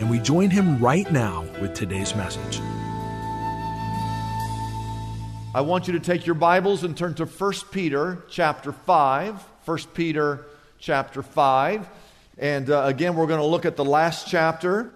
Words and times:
and 0.00 0.08
we 0.08 0.18
join 0.18 0.48
him 0.48 0.78
right 0.78 1.10
now 1.12 1.42
with 1.60 1.74
today's 1.74 2.16
message. 2.16 2.58
I 5.54 5.60
want 5.60 5.86
you 5.86 5.92
to 5.92 6.00
take 6.00 6.24
your 6.24 6.34
Bibles 6.34 6.84
and 6.84 6.96
turn 6.96 7.14
to 7.14 7.26
1 7.26 7.52
Peter 7.70 8.24
chapter 8.30 8.72
5. 8.72 9.44
1 9.66 9.78
Peter 9.92 10.46
chapter 10.78 11.22
5. 11.22 11.88
And 12.38 12.70
uh, 12.70 12.84
again, 12.86 13.14
we're 13.14 13.26
going 13.26 13.40
to 13.40 13.46
look 13.46 13.66
at 13.66 13.76
the 13.76 13.84
last 13.84 14.26
chapter. 14.26 14.90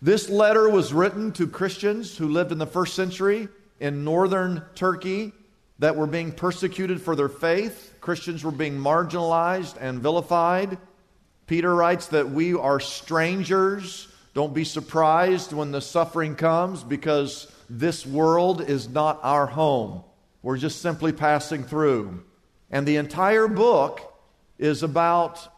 This 0.00 0.28
letter 0.28 0.68
was 0.68 0.92
written 0.92 1.32
to 1.32 1.48
Christians 1.48 2.16
who 2.16 2.28
lived 2.28 2.52
in 2.52 2.58
the 2.58 2.66
first 2.66 2.94
century 2.94 3.48
in 3.80 4.04
northern 4.04 4.62
Turkey 4.76 5.32
that 5.80 5.96
were 5.96 6.06
being 6.06 6.30
persecuted 6.30 7.02
for 7.02 7.16
their 7.16 7.28
faith. 7.28 7.94
Christians 8.00 8.44
were 8.44 8.52
being 8.52 8.78
marginalized 8.78 9.76
and 9.80 10.00
vilified. 10.00 10.78
Peter 11.48 11.74
writes 11.74 12.06
that 12.08 12.30
we 12.30 12.54
are 12.54 12.78
strangers. 12.78 14.13
Don't 14.34 14.52
be 14.52 14.64
surprised 14.64 15.52
when 15.52 15.70
the 15.70 15.80
suffering 15.80 16.34
comes 16.34 16.82
because 16.82 17.50
this 17.70 18.04
world 18.04 18.60
is 18.60 18.88
not 18.88 19.20
our 19.22 19.46
home. 19.46 20.02
We're 20.42 20.58
just 20.58 20.82
simply 20.82 21.12
passing 21.12 21.62
through. 21.62 22.22
And 22.70 22.86
the 22.86 22.96
entire 22.96 23.46
book 23.46 24.00
is 24.58 24.82
about 24.82 25.48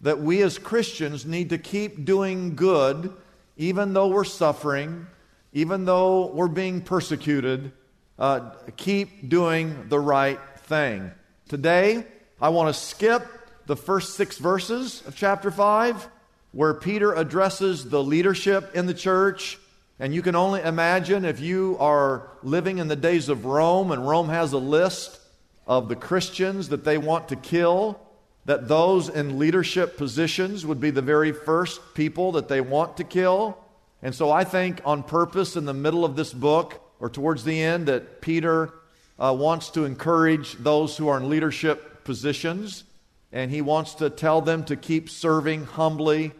that 0.00 0.20
we 0.20 0.42
as 0.42 0.58
Christians 0.58 1.26
need 1.26 1.50
to 1.50 1.58
keep 1.58 2.04
doing 2.04 2.56
good 2.56 3.12
even 3.56 3.92
though 3.92 4.08
we're 4.08 4.24
suffering, 4.24 5.06
even 5.52 5.84
though 5.84 6.26
we're 6.26 6.48
being 6.48 6.80
persecuted. 6.80 7.72
Uh, 8.18 8.50
keep 8.76 9.28
doing 9.28 9.88
the 9.88 10.00
right 10.00 10.40
thing. 10.60 11.10
Today, 11.48 12.06
I 12.40 12.48
want 12.48 12.74
to 12.74 12.80
skip 12.80 13.26
the 13.66 13.76
first 13.76 14.14
six 14.14 14.38
verses 14.38 15.02
of 15.06 15.14
chapter 15.14 15.50
5, 15.50 16.08
where 16.52 16.74
Peter 16.74 17.14
addresses 17.14 17.88
the 17.88 18.02
leadership 18.02 18.74
in 18.74 18.86
the 18.86 18.94
church. 18.94 19.58
And 19.98 20.14
you 20.14 20.22
can 20.22 20.36
only 20.36 20.60
imagine 20.60 21.24
if 21.24 21.40
you 21.40 21.76
are 21.80 22.30
living 22.42 22.78
in 22.78 22.88
the 22.88 22.96
days 22.96 23.28
of 23.28 23.44
Rome, 23.44 23.90
and 23.90 24.06
Rome 24.06 24.28
has 24.28 24.52
a 24.52 24.58
list 24.58 25.20
of 25.66 25.88
the 25.88 25.96
Christians 25.96 26.68
that 26.68 26.84
they 26.84 26.98
want 26.98 27.28
to 27.28 27.36
kill, 27.36 28.00
that 28.44 28.68
those 28.68 29.08
in 29.08 29.38
leadership 29.38 29.96
positions 29.96 30.66
would 30.66 30.80
be 30.80 30.90
the 30.90 31.02
very 31.02 31.32
first 31.32 31.80
people 31.94 32.32
that 32.32 32.48
they 32.48 32.60
want 32.60 32.96
to 32.96 33.04
kill. 33.04 33.58
And 34.02 34.14
so 34.14 34.30
I 34.30 34.44
think 34.44 34.80
on 34.84 35.04
purpose 35.04 35.56
in 35.56 35.64
the 35.64 35.74
middle 35.74 36.04
of 36.04 36.16
this 36.16 36.32
book, 36.32 36.80
or 36.98 37.08
towards 37.08 37.44
the 37.44 37.62
end, 37.62 37.86
that 37.86 38.20
Peter 38.20 38.72
uh, 39.18 39.34
wants 39.38 39.70
to 39.70 39.84
encourage 39.84 40.54
those 40.54 40.96
who 40.96 41.08
are 41.08 41.18
in 41.18 41.30
leadership 41.30 42.04
positions 42.04 42.84
and 43.32 43.50
he 43.50 43.62
wants 43.62 43.94
to 43.94 44.10
tell 44.10 44.40
them 44.40 44.64
to 44.64 44.76
keep 44.76 45.08
serving 45.08 45.64
humbly 45.64 46.32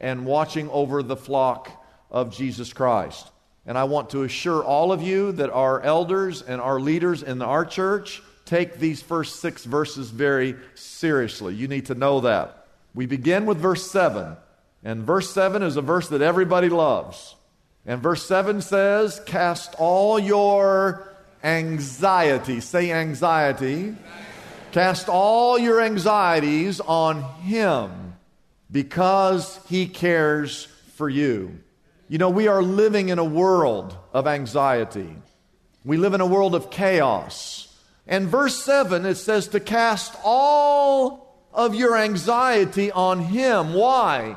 and 0.00 0.26
watching 0.26 0.68
over 0.70 1.02
the 1.02 1.16
flock 1.16 1.70
of 2.10 2.34
Jesus 2.34 2.72
Christ. 2.72 3.30
And 3.66 3.76
I 3.76 3.84
want 3.84 4.10
to 4.10 4.22
assure 4.22 4.64
all 4.64 4.90
of 4.92 5.02
you 5.02 5.32
that 5.32 5.50
our 5.50 5.80
elders 5.82 6.42
and 6.42 6.60
our 6.60 6.80
leaders 6.80 7.22
in 7.22 7.42
our 7.42 7.64
church 7.64 8.22
take 8.46 8.78
these 8.78 9.02
first 9.02 9.40
six 9.40 9.64
verses 9.64 10.10
very 10.10 10.56
seriously. 10.74 11.54
You 11.54 11.68
need 11.68 11.86
to 11.86 11.94
know 11.94 12.20
that. 12.20 12.66
We 12.94 13.06
begin 13.06 13.46
with 13.46 13.58
verse 13.58 13.88
7. 13.90 14.36
And 14.82 15.04
verse 15.04 15.30
7 15.30 15.62
is 15.62 15.76
a 15.76 15.82
verse 15.82 16.08
that 16.08 16.22
everybody 16.22 16.68
loves. 16.68 17.36
And 17.86 18.02
verse 18.02 18.26
7 18.26 18.62
says, 18.62 19.20
Cast 19.26 19.74
all 19.78 20.18
your 20.18 21.14
anxiety. 21.44 22.60
Say 22.60 22.90
anxiety 22.90 23.94
Cast 24.72 25.08
all 25.08 25.58
your 25.58 25.80
anxieties 25.80 26.80
on 26.80 27.22
Him 27.40 28.09
because 28.70 29.60
He 29.68 29.86
cares 29.86 30.66
for 30.94 31.08
you. 31.08 31.58
You 32.08 32.18
know, 32.18 32.30
we 32.30 32.48
are 32.48 32.62
living 32.62 33.08
in 33.08 33.18
a 33.18 33.24
world 33.24 33.96
of 34.12 34.26
anxiety. 34.26 35.14
We 35.84 35.96
live 35.96 36.14
in 36.14 36.20
a 36.20 36.26
world 36.26 36.54
of 36.54 36.70
chaos. 36.70 37.74
And 38.06 38.28
verse 38.28 38.62
7, 38.64 39.06
it 39.06 39.14
says 39.14 39.48
to 39.48 39.60
cast 39.60 40.16
all 40.24 41.38
of 41.52 41.74
your 41.74 41.96
anxiety 41.96 42.90
on 42.90 43.20
Him. 43.20 43.74
Why? 43.74 44.36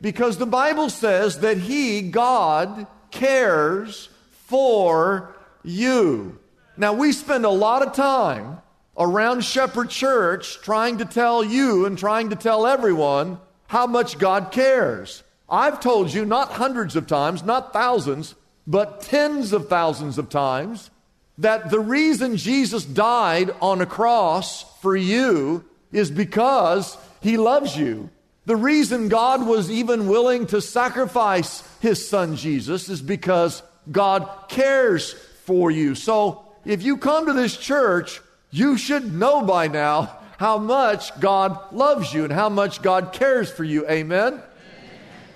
Because 0.00 0.38
the 0.38 0.46
Bible 0.46 0.90
says 0.90 1.40
that 1.40 1.58
He, 1.58 2.02
God, 2.02 2.86
cares 3.10 4.08
for 4.46 5.36
you. 5.62 6.38
Now, 6.76 6.94
we 6.94 7.12
spend 7.12 7.44
a 7.44 7.50
lot 7.50 7.86
of 7.86 7.92
time 7.92 8.58
around 8.96 9.44
Shepherd 9.44 9.90
Church 9.90 10.60
trying 10.62 10.98
to 10.98 11.04
tell 11.04 11.44
you 11.44 11.86
and 11.86 11.98
trying 11.98 12.30
to 12.30 12.36
tell 12.36 12.66
everyone 12.66 13.38
how 13.72 13.86
much 13.86 14.18
God 14.18 14.52
cares. 14.52 15.22
I've 15.48 15.80
told 15.80 16.12
you 16.12 16.26
not 16.26 16.52
hundreds 16.52 16.94
of 16.94 17.06
times, 17.06 17.42
not 17.42 17.72
thousands, 17.72 18.34
but 18.66 19.00
tens 19.00 19.54
of 19.54 19.70
thousands 19.70 20.18
of 20.18 20.28
times 20.28 20.90
that 21.38 21.70
the 21.70 21.80
reason 21.80 22.36
Jesus 22.36 22.84
died 22.84 23.50
on 23.62 23.80
a 23.80 23.86
cross 23.86 24.78
for 24.82 24.94
you 24.94 25.64
is 25.90 26.10
because 26.10 26.98
he 27.22 27.38
loves 27.38 27.74
you. 27.74 28.10
The 28.44 28.56
reason 28.56 29.08
God 29.08 29.46
was 29.46 29.70
even 29.70 30.06
willing 30.06 30.46
to 30.48 30.60
sacrifice 30.60 31.66
his 31.80 32.06
son 32.06 32.36
Jesus 32.36 32.90
is 32.90 33.00
because 33.00 33.62
God 33.90 34.28
cares 34.48 35.14
for 35.46 35.70
you. 35.70 35.94
So 35.94 36.44
if 36.66 36.82
you 36.82 36.98
come 36.98 37.24
to 37.24 37.32
this 37.32 37.56
church 37.56 38.20
you 38.50 38.76
should 38.76 39.14
know 39.14 39.40
by 39.40 39.68
now 39.68 40.18
how 40.42 40.58
much 40.58 41.20
God 41.20 41.72
loves 41.72 42.12
you 42.12 42.24
and 42.24 42.32
how 42.32 42.48
much 42.48 42.82
God 42.82 43.12
cares 43.12 43.48
for 43.48 43.62
you. 43.62 43.88
Amen? 43.88 44.32
Amen? 44.32 44.42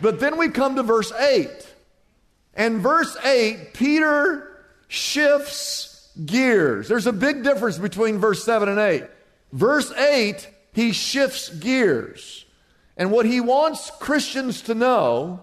But 0.00 0.18
then 0.18 0.36
we 0.36 0.48
come 0.48 0.74
to 0.74 0.82
verse 0.82 1.12
8. 1.12 1.48
And 2.54 2.80
verse 2.80 3.16
8, 3.24 3.72
Peter 3.72 4.64
shifts 4.88 6.10
gears. 6.24 6.88
There's 6.88 7.06
a 7.06 7.12
big 7.12 7.44
difference 7.44 7.78
between 7.78 8.18
verse 8.18 8.42
7 8.42 8.68
and 8.68 8.80
8. 8.80 9.04
Verse 9.52 9.92
8, 9.92 10.48
he 10.72 10.90
shifts 10.90 11.50
gears. 11.50 12.44
And 12.96 13.12
what 13.12 13.26
he 13.26 13.40
wants 13.40 13.92
Christians 14.00 14.62
to 14.62 14.74
know 14.74 15.40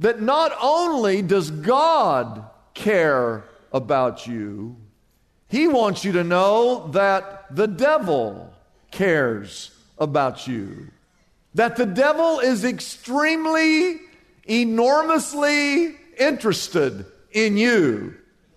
that 0.00 0.20
not 0.20 0.52
only 0.60 1.22
does 1.22 1.50
God 1.50 2.44
care 2.74 3.44
about 3.72 4.26
you, 4.26 4.76
he 5.48 5.68
wants 5.68 6.04
you 6.04 6.12
to 6.12 6.22
know 6.22 6.88
that 6.88 7.56
the 7.56 7.66
devil 7.66 8.49
cares 8.90 9.70
about 9.98 10.46
you. 10.46 10.88
That 11.54 11.76
the 11.76 11.86
devil 11.86 12.38
is 12.38 12.64
extremely, 12.64 14.00
enormously 14.44 15.96
interested 16.18 17.06
in 17.32 17.56
you. 17.56 18.14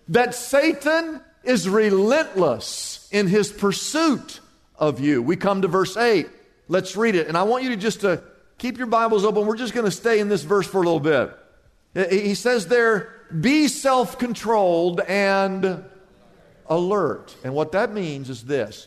That 0.10 0.36
Satan 0.36 1.22
is 1.44 1.68
relentless 1.68 3.08
in 3.12 3.28
his 3.28 3.52
pursuit 3.52 4.40
of 4.76 5.00
you. 5.00 5.22
We 5.22 5.36
come 5.36 5.62
to 5.62 5.68
verse 5.68 5.98
8. 5.98 6.28
Let's 6.68 6.96
read 6.96 7.16
it. 7.16 7.28
And 7.28 7.38
I 7.38 7.44
want 7.44 7.64
you 7.64 7.70
to 7.70 7.78
just 7.78 8.02
to 8.02 8.24
keep 8.58 8.78
your 8.78 8.88
Bibles 8.88 9.26
open. 9.26 9.46
We're 9.46 9.58
just 9.58 9.74
going 9.74 9.86
to 9.86 9.92
stay 9.92 10.20
in 10.20 10.30
this 10.30 10.44
verse 10.44 10.68
for 10.68 10.82
a 10.82 10.86
little 10.86 11.00
bit. 11.00 11.38
He 12.10 12.34
says 12.34 12.68
there, 12.68 13.14
be 13.40 13.68
self 13.68 14.18
controlled 14.18 15.00
and 15.02 15.84
alert. 16.68 17.36
And 17.44 17.54
what 17.54 17.74
that 17.74 17.94
means 17.94 18.30
is 18.30 18.44
this 18.44 18.86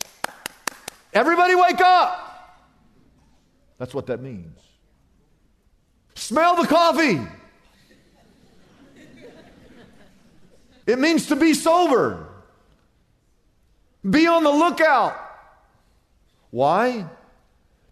Everybody 1.17 1.55
wake 1.55 1.81
up! 1.81 2.69
That's 3.79 3.91
what 3.91 4.05
that 4.05 4.21
means. 4.21 4.59
Smell 6.13 6.61
the 6.61 6.67
coffee! 6.67 7.19
It 10.85 10.99
means 10.99 11.25
to 11.25 11.35
be 11.35 11.55
sober. 11.55 12.27
Be 14.07 14.27
on 14.27 14.43
the 14.43 14.51
lookout. 14.51 15.17
Why? 16.51 17.07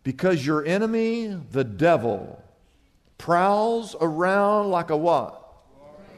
Because 0.03 0.45
your 0.45 0.63
enemy, 0.63 1.35
the 1.49 1.63
devil, 1.63 2.43
prowls 3.17 3.95
around 3.99 4.69
like 4.69 4.91
a 4.91 4.97
what? 4.97 5.41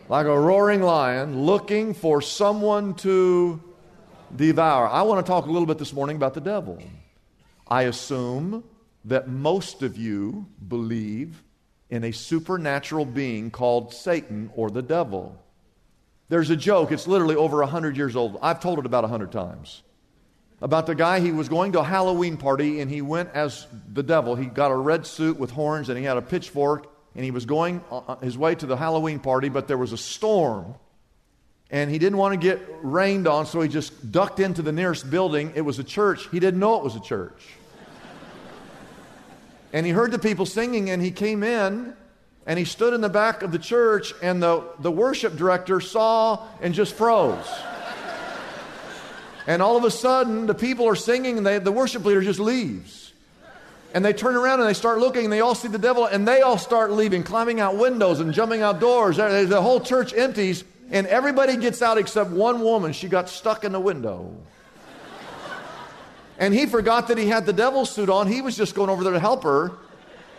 Like 0.09 0.25
a 0.25 0.37
roaring 0.37 0.81
lion 0.81 1.43
looking 1.43 1.93
for 1.93 2.21
someone 2.21 2.95
to 2.95 3.63
devour. 4.35 4.89
I 4.89 5.03
want 5.03 5.25
to 5.25 5.29
talk 5.29 5.45
a 5.45 5.49
little 5.49 5.65
bit 5.65 5.77
this 5.77 5.93
morning 5.93 6.17
about 6.17 6.33
the 6.33 6.41
devil. 6.41 6.77
I 7.69 7.83
assume 7.83 8.63
that 9.05 9.27
most 9.27 9.83
of 9.83 9.97
you 9.97 10.47
believe 10.67 11.43
in 11.89 12.03
a 12.03 12.11
supernatural 12.11 13.05
being 13.05 13.51
called 13.51 13.93
Satan 13.93 14.51
or 14.55 14.69
the 14.69 14.81
devil. 14.81 15.41
There's 16.29 16.49
a 16.49 16.57
joke, 16.57 16.91
it's 16.91 17.07
literally 17.07 17.35
over 17.35 17.59
100 17.59 17.95
years 17.95 18.15
old. 18.15 18.37
I've 18.41 18.59
told 18.59 18.79
it 18.79 18.85
about 18.85 19.03
100 19.03 19.31
times. 19.31 19.83
About 20.59 20.87
the 20.87 20.95
guy, 20.95 21.19
he 21.19 21.31
was 21.31 21.49
going 21.49 21.73
to 21.73 21.79
a 21.79 21.83
Halloween 21.83 22.35
party 22.35 22.81
and 22.81 22.89
he 22.89 23.01
went 23.01 23.29
as 23.33 23.67
the 23.93 24.03
devil. 24.03 24.35
He 24.35 24.47
got 24.47 24.71
a 24.71 24.75
red 24.75 25.05
suit 25.05 25.37
with 25.37 25.51
horns 25.51 25.89
and 25.89 25.97
he 25.97 26.03
had 26.03 26.17
a 26.17 26.21
pitchfork 26.21 26.91
and 27.15 27.23
he 27.23 27.31
was 27.31 27.45
going 27.45 27.83
uh, 27.91 27.97
uh, 27.99 28.15
his 28.17 28.37
way 28.37 28.55
to 28.55 28.65
the 28.65 28.75
Halloween 28.75 29.19
party, 29.19 29.49
but 29.49 29.67
there 29.67 29.77
was 29.77 29.93
a 29.93 29.97
storm 29.97 30.75
and 31.69 31.91
he 31.91 31.99
didn't 31.99 32.17
want 32.17 32.33
to 32.33 32.37
get 32.37 32.61
rained 32.81 33.27
on, 33.27 33.45
so 33.45 33.59
he 33.61 33.67
just 33.67 34.11
ducked 34.11 34.39
into 34.39 34.61
the 34.61 34.71
nearest 34.71 35.09
building. 35.09 35.51
It 35.55 35.61
was 35.61 35.79
a 35.79 35.83
church. 35.83 36.27
He 36.31 36.39
didn't 36.39 36.59
know 36.59 36.77
it 36.77 36.83
was 36.83 36.95
a 36.95 37.01
church. 37.01 37.47
and 39.73 39.85
he 39.85 39.91
heard 39.91 40.11
the 40.11 40.19
people 40.19 40.45
singing 40.45 40.89
and 40.89 41.01
he 41.01 41.11
came 41.11 41.43
in 41.43 41.93
and 42.47 42.57
he 42.57 42.63
stood 42.63 42.93
in 42.93 43.01
the 43.01 43.09
back 43.09 43.43
of 43.43 43.51
the 43.51 43.59
church, 43.59 44.13
and 44.21 44.41
the, 44.41 44.63
the 44.79 44.89
worship 44.89 45.35
director 45.35 45.81
saw 45.81 46.47
and 46.61 46.73
just 46.73 46.93
froze. 46.93 47.45
and 49.45 49.61
all 49.61 49.75
of 49.75 49.83
a 49.83 49.91
sudden, 49.91 50.45
the 50.47 50.55
people 50.55 50.87
are 50.87 50.95
singing, 50.95 51.37
and 51.37 51.45
they, 51.45 51.59
the 51.59 51.73
worship 51.73 52.05
leader 52.05 52.21
just 52.21 52.39
leaves. 52.39 53.11
And 53.93 54.03
they 54.03 54.13
turn 54.13 54.37
around 54.37 54.61
and 54.61 54.69
they 54.69 54.73
start 54.73 54.99
looking, 54.99 55.25
and 55.25 55.33
they 55.33 55.41
all 55.41 55.55
see 55.55 55.67
the 55.67 55.77
devil, 55.77 56.05
and 56.05 56.25
they 56.25 56.41
all 56.41 56.57
start 56.57 56.93
leaving, 56.93 57.21
climbing 57.21 57.59
out 57.59 57.75
windows 57.75 58.21
and 58.21 58.33
jumping 58.33 58.61
out 58.61 58.79
doors. 58.79 59.17
The 59.17 59.61
whole 59.61 59.81
church 59.81 60.13
empties, 60.13 60.63
and 60.89 61.07
everybody 61.07 61.57
gets 61.57 61.81
out 61.81 61.97
except 61.97 62.29
one 62.29 62.61
woman. 62.61 62.93
She 62.93 63.07
got 63.07 63.29
stuck 63.29 63.63
in 63.63 63.71
the 63.71 63.79
window. 63.79 64.35
And 66.39 66.53
he 66.53 66.65
forgot 66.67 67.07
that 67.07 67.17
he 67.17 67.27
had 67.27 67.45
the 67.45 67.53
devil 67.53 67.85
suit 67.85 68.09
on. 68.09 68.27
He 68.27 68.41
was 68.41 68.55
just 68.55 68.75
going 68.75 68.89
over 68.89 69.03
there 69.03 69.13
to 69.13 69.19
help 69.19 69.43
her. 69.43 69.71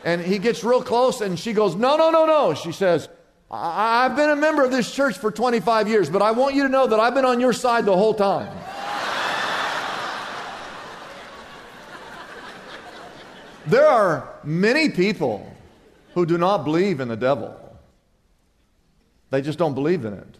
And 0.04 0.20
he 0.20 0.38
gets 0.38 0.62
real 0.62 0.82
close, 0.82 1.20
and 1.20 1.38
she 1.38 1.52
goes, 1.52 1.74
No, 1.74 1.96
no, 1.96 2.10
no, 2.10 2.24
no. 2.24 2.54
She 2.54 2.70
says, 2.70 3.08
I've 3.50 4.14
been 4.14 4.30
a 4.30 4.36
member 4.36 4.64
of 4.64 4.70
this 4.70 4.92
church 4.92 5.18
for 5.18 5.30
25 5.30 5.88
years, 5.88 6.08
but 6.08 6.22
I 6.22 6.30
want 6.32 6.54
you 6.54 6.62
to 6.62 6.68
know 6.68 6.86
that 6.86 7.00
I've 7.00 7.14
been 7.14 7.24
on 7.24 7.40
your 7.40 7.52
side 7.52 7.84
the 7.84 7.96
whole 7.96 8.14
time. 8.14 8.56
there 13.66 13.86
are 13.86 14.28
many 14.44 14.90
people 14.90 15.50
who 16.14 16.26
do 16.26 16.38
not 16.38 16.58
believe 16.58 17.00
in 17.00 17.08
the 17.08 17.16
devil, 17.16 17.58
they 19.30 19.42
just 19.42 19.58
don't 19.58 19.74
believe 19.74 20.04
in 20.04 20.12
it. 20.12 20.37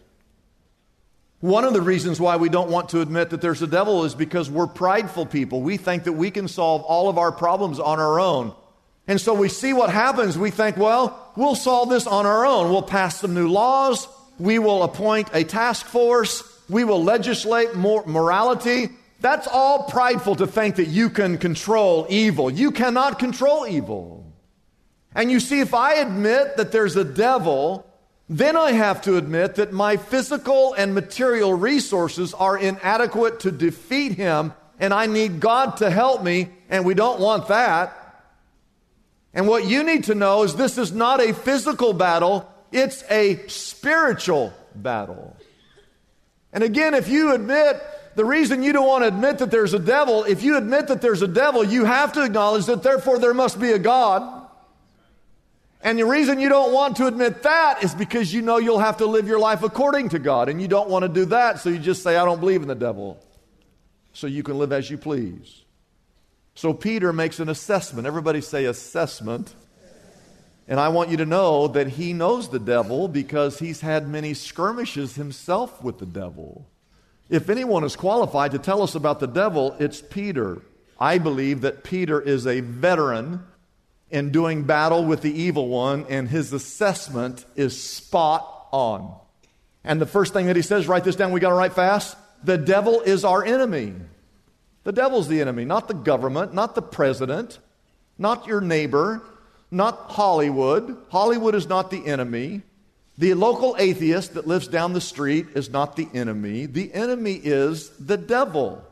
One 1.41 1.63
of 1.63 1.71
the 1.73 1.81
reasons 1.81 2.19
why 2.19 2.35
we 2.35 2.49
don't 2.49 2.69
want 2.69 2.89
to 2.89 3.01
admit 3.01 3.29
that 3.29 3.39
there's 3.39 3.61
a 3.61 3.67
devil 3.67 4.03
is 4.03 4.13
because 4.13 4.49
we're 4.49 4.67
prideful 4.67 5.25
people. 5.25 5.61
We 5.61 5.77
think 5.77 6.03
that 6.03 6.13
we 6.13 6.31
can 6.31 6.49
solve 6.49 6.81
all 6.81 7.07
of 7.07 7.17
our 7.17 7.31
problems 7.31 7.79
on 7.79 7.99
our 7.99 8.19
own. 8.19 8.53
And 9.07 9.21
so 9.21 9.33
we 9.33 9.47
see 9.47 9.71
what 9.71 9.89
happens. 9.89 10.37
We 10.37 10.51
think, 10.51 10.75
well, 10.75 11.31
we'll 11.37 11.55
solve 11.55 11.89
this 11.89 12.05
on 12.05 12.25
our 12.25 12.45
own. 12.45 12.69
We'll 12.69 12.81
pass 12.81 13.21
some 13.21 13.33
new 13.33 13.47
laws. 13.47 14.07
We 14.37 14.59
will 14.59 14.83
appoint 14.83 15.29
a 15.33 15.45
task 15.45 15.85
force. 15.85 16.43
We 16.67 16.83
will 16.83 17.03
legislate 17.03 17.73
more 17.73 18.05
morality. 18.05 18.89
That's 19.21 19.47
all 19.47 19.83
prideful 19.83 20.35
to 20.35 20.47
think 20.47 20.75
that 20.75 20.87
you 20.87 21.09
can 21.09 21.37
control 21.37 22.05
evil. 22.09 22.51
You 22.51 22.71
cannot 22.71 23.17
control 23.17 23.65
evil. 23.65 24.31
And 25.15 25.31
you 25.31 25.39
see, 25.39 25.61
if 25.61 25.73
I 25.73 25.95
admit 25.95 26.57
that 26.57 26.71
there's 26.71 26.95
a 26.95 27.03
devil, 27.03 27.88
then 28.29 28.55
I 28.55 28.73
have 28.73 29.01
to 29.01 29.17
admit 29.17 29.55
that 29.55 29.73
my 29.73 29.97
physical 29.97 30.75
and 30.75 30.93
material 30.93 31.51
resources 31.51 32.35
are 32.35 32.55
inadequate 32.55 33.39
to 33.41 33.51
defeat 33.51 34.13
him, 34.13 34.53
and 34.79 34.93
I 34.93 35.07
need 35.07 35.39
God 35.39 35.77
to 35.77 35.89
help 35.89 36.23
me, 36.23 36.49
and 36.69 36.85
we 36.85 36.93
don't 36.93 37.19
want 37.19 37.47
that. 37.47 37.95
And 39.33 39.47
what 39.47 39.65
you 39.65 39.83
need 39.83 40.05
to 40.05 40.15
know 40.15 40.43
is 40.43 40.55
this 40.55 40.77
is 40.77 40.91
not 40.91 41.19
a 41.19 41.33
physical 41.33 41.91
battle, 41.91 42.47
it's 42.71 43.03
a 43.09 43.47
spiritual 43.47 44.53
battle. 44.75 45.35
And 46.53 46.63
again, 46.63 46.93
if 46.93 47.09
you 47.09 47.33
admit 47.33 47.81
the 48.15 48.25
reason 48.25 48.61
you 48.61 48.73
don't 48.73 48.87
want 48.87 49.03
to 49.03 49.07
admit 49.07 49.39
that 49.39 49.49
there's 49.49 49.73
a 49.73 49.79
devil, 49.79 50.23
if 50.23 50.43
you 50.43 50.55
admit 50.55 50.87
that 50.87 51.01
there's 51.01 51.23
a 51.23 51.27
devil, 51.27 51.63
you 51.63 51.85
have 51.85 52.13
to 52.13 52.23
acknowledge 52.23 52.67
that 52.67 52.83
therefore 52.83 53.17
there 53.17 53.33
must 53.33 53.59
be 53.59 53.71
a 53.71 53.79
God. 53.79 54.38
And 55.81 55.97
the 55.97 56.05
reason 56.05 56.39
you 56.39 56.49
don't 56.49 56.73
want 56.73 56.97
to 56.97 57.07
admit 57.07 57.43
that 57.43 57.83
is 57.83 57.95
because 57.95 58.33
you 58.33 58.41
know 58.41 58.57
you'll 58.57 58.79
have 58.79 58.97
to 58.97 59.05
live 59.05 59.27
your 59.27 59.39
life 59.39 59.63
according 59.63 60.09
to 60.09 60.19
God, 60.19 60.49
and 60.49 60.61
you 60.61 60.67
don't 60.67 60.89
want 60.89 61.03
to 61.03 61.09
do 61.09 61.25
that, 61.25 61.59
so 61.59 61.69
you 61.69 61.79
just 61.79 62.03
say, 62.03 62.17
I 62.17 62.25
don't 62.25 62.39
believe 62.39 62.61
in 62.61 62.67
the 62.67 62.75
devil, 62.75 63.17
so 64.11 64.27
you 64.27 64.43
can 64.43 64.57
live 64.57 64.73
as 64.73 64.89
you 64.89 64.97
please. 64.97 65.63
So 66.55 66.73
Peter 66.73 67.13
makes 67.13 67.39
an 67.39 67.47
assessment. 67.47 68.07
Everybody 68.07 68.41
say 68.41 68.65
assessment. 68.65 69.55
And 70.67 70.79
I 70.79 70.89
want 70.89 71.09
you 71.09 71.17
to 71.17 71.25
know 71.25 71.67
that 71.69 71.87
he 71.87 72.11
knows 72.11 72.49
the 72.49 72.59
devil 72.59 73.07
because 73.07 73.59
he's 73.59 73.81
had 73.81 74.07
many 74.07 74.33
skirmishes 74.33 75.15
himself 75.15 75.81
with 75.81 75.97
the 75.97 76.05
devil. 76.05 76.67
If 77.29 77.49
anyone 77.49 77.83
is 77.83 77.95
qualified 77.95 78.51
to 78.51 78.59
tell 78.59 78.83
us 78.83 78.93
about 78.93 79.19
the 79.19 79.27
devil, 79.27 79.75
it's 79.79 80.01
Peter. 80.01 80.61
I 80.99 81.17
believe 81.17 81.61
that 81.61 81.83
Peter 81.83 82.19
is 82.19 82.45
a 82.45 82.59
veteran 82.59 83.45
in 84.11 84.31
doing 84.31 84.63
battle 84.63 85.05
with 85.05 85.21
the 85.21 85.31
evil 85.31 85.67
one, 85.67 86.05
and 86.09 86.27
his 86.27 86.51
assessment 86.53 87.45
is 87.55 87.81
spot 87.81 88.67
on. 88.71 89.15
And 89.83 90.01
the 90.01 90.05
first 90.05 90.33
thing 90.33 90.47
that 90.47 90.55
he 90.55 90.61
says, 90.61 90.87
write 90.87 91.03
this 91.03 91.15
down, 91.15 91.31
we 91.31 91.39
got 91.39 91.49
to 91.49 91.55
write 91.55 91.73
fast. 91.73 92.17
The 92.43 92.57
devil 92.57 93.01
is 93.01 93.23
our 93.23 93.43
enemy. 93.43 93.93
The 94.83 94.91
devil's 94.91 95.27
the 95.27 95.41
enemy, 95.41 95.65
not 95.65 95.87
the 95.87 95.93
government, 95.93 96.53
not 96.53 96.75
the 96.75 96.81
president, 96.81 97.59
not 98.17 98.47
your 98.47 98.61
neighbor, 98.61 99.21
not 99.71 100.11
Hollywood. 100.11 100.97
Hollywood 101.09 101.55
is 101.55 101.67
not 101.67 101.91
the 101.91 102.05
enemy. 102.05 102.63
The 103.17 103.33
local 103.33 103.75
atheist 103.77 104.35
that 104.35 104.47
lives 104.47 104.67
down 104.67 104.93
the 104.93 105.01
street 105.01 105.47
is 105.53 105.69
not 105.69 105.95
the 105.95 106.07
enemy. 106.13 106.65
The 106.65 106.93
enemy 106.93 107.33
is 107.33 107.89
the 107.97 108.17
devil. 108.17 108.83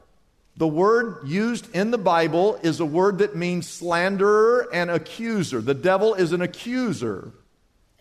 The 0.58 0.68
word 0.68 1.28
used 1.28 1.74
in 1.76 1.92
the 1.92 2.00
Bible 2.00 2.60
is 2.64 2.80
a 2.80 2.86
word 2.86 3.20
that 3.20 3.36
means 3.36 3.68
slanderer 3.68 4.68
and 4.74 4.90
accuser. 4.90 5.62
The 5.62 5.76
devil 5.76 6.16
is 6.16 6.34
an 6.34 6.42
accuser. 6.42 7.32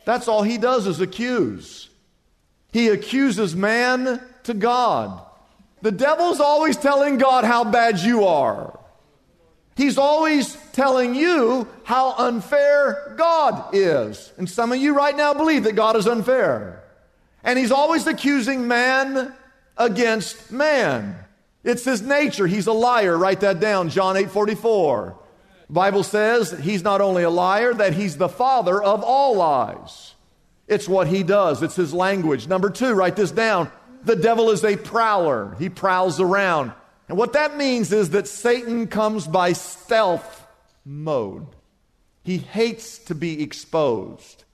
That's 0.07 0.27
all 0.27 0.43
he 0.43 0.57
does 0.57 0.87
is 0.87 1.01
accuse. 1.01 1.91
He 2.73 2.89
accuses 2.89 3.55
man 3.55 4.23
to 4.45 4.55
God. 4.55 5.23
The 5.83 5.93
devil's 5.93 6.41
always 6.41 6.79
telling 6.79 7.19
God 7.19 7.45
how 7.45 7.65
bad 7.65 8.01
you 8.01 8.25
are. 8.25 8.79
He's 9.77 9.99
always 9.99 10.57
telling 10.73 11.15
you 11.15 11.69
how 11.85 12.15
unfair 12.17 13.15
God 13.19 13.75
is. 13.75 14.33
And 14.39 14.49
some 14.49 14.73
of 14.73 14.79
you 14.79 14.95
right 14.95 15.15
now 15.15 15.35
believe 15.35 15.65
that 15.65 15.77
God 15.77 15.97
is 15.97 16.07
unfair. 16.07 16.83
And 17.45 17.59
he's 17.59 17.71
always 17.71 18.07
accusing 18.07 18.67
man 18.67 19.35
against 19.77 20.51
man. 20.51 21.17
It's 21.67 21.85
his 21.85 22.01
nature. 22.01 22.47
He's 22.47 22.69
a 22.69 22.73
liar. 22.73 23.19
Write 23.19 23.41
that 23.41 23.61
down. 23.61 23.91
John 23.91 24.17
8 24.17 24.31
44. 24.31 25.19
Bible 25.69 26.05
says 26.05 26.53
he's 26.61 26.85
not 26.85 27.01
only 27.01 27.25
a 27.25 27.31
liar, 27.31 27.75
that 27.75 27.93
he's 27.93 28.17
the 28.17 28.29
father 28.29 28.81
of 28.81 29.03
all 29.03 29.37
lies. 29.37 30.15
It's 30.69 30.89
what 30.89 31.09
he 31.09 31.25
does, 31.25 31.63
it's 31.63 31.77
his 31.77 31.93
language. 31.93 32.47
Number 32.47 32.71
two, 32.71 32.95
write 32.95 33.17
this 33.17 33.33
down. 33.33 33.71
The 34.05 34.17
devil 34.17 34.51
is 34.51 34.65
a 34.65 34.77
prowler, 34.77 35.57
he 35.59 35.69
prowls 35.69 36.21
around. 36.21 36.73
And 37.09 37.19
what 37.19 37.33
that 37.33 37.57
means 37.57 37.93
is 37.93 38.11
that 38.11 38.29
Satan 38.29 38.87
comes 38.87 39.27
by 39.27 39.53
stealth 39.53 40.47
mode. 40.85 41.47
He 42.23 42.39
hates 42.39 42.99
to 42.99 43.15
be 43.15 43.43
exposed. 43.43 44.45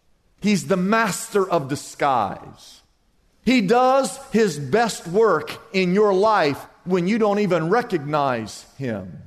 He's 0.40 0.66
the 0.66 0.76
master 0.76 1.48
of 1.48 1.68
disguise. 1.68 2.80
He 3.44 3.60
does 3.60 4.18
his 4.32 4.58
best 4.58 5.06
work 5.06 5.58
in 5.74 5.94
your 5.94 6.14
life 6.14 6.66
when 6.84 7.06
you 7.06 7.18
don't 7.18 7.38
even 7.38 7.68
recognize 7.68 8.66
him. 8.78 9.22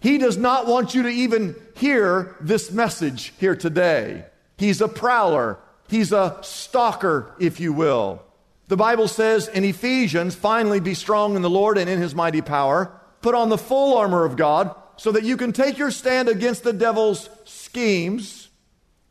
He 0.00 0.18
does 0.18 0.36
not 0.36 0.66
want 0.66 0.94
you 0.94 1.02
to 1.04 1.08
even 1.08 1.56
hear 1.74 2.36
this 2.40 2.70
message 2.70 3.32
here 3.38 3.56
today. 3.56 4.24
He's 4.56 4.80
a 4.80 4.88
prowler, 4.88 5.58
he's 5.88 6.12
a 6.12 6.38
stalker, 6.42 7.34
if 7.38 7.60
you 7.60 7.72
will. 7.72 8.22
The 8.68 8.76
Bible 8.76 9.08
says 9.08 9.48
in 9.48 9.64
Ephesians, 9.64 10.34
finally 10.34 10.80
be 10.80 10.94
strong 10.94 11.36
in 11.36 11.42
the 11.42 11.50
Lord 11.50 11.78
and 11.78 11.88
in 11.88 12.00
his 12.00 12.14
mighty 12.14 12.42
power. 12.42 12.92
put 13.22 13.34
on 13.34 13.48
the 13.48 13.58
full 13.58 13.96
armor 13.96 14.24
of 14.24 14.36
God 14.36 14.72
so 14.96 15.10
that 15.12 15.24
you 15.24 15.36
can 15.36 15.52
take 15.52 15.78
your 15.78 15.90
stand 15.90 16.28
against 16.28 16.62
the 16.62 16.72
devil's 16.72 17.28
schemes. 17.44 18.48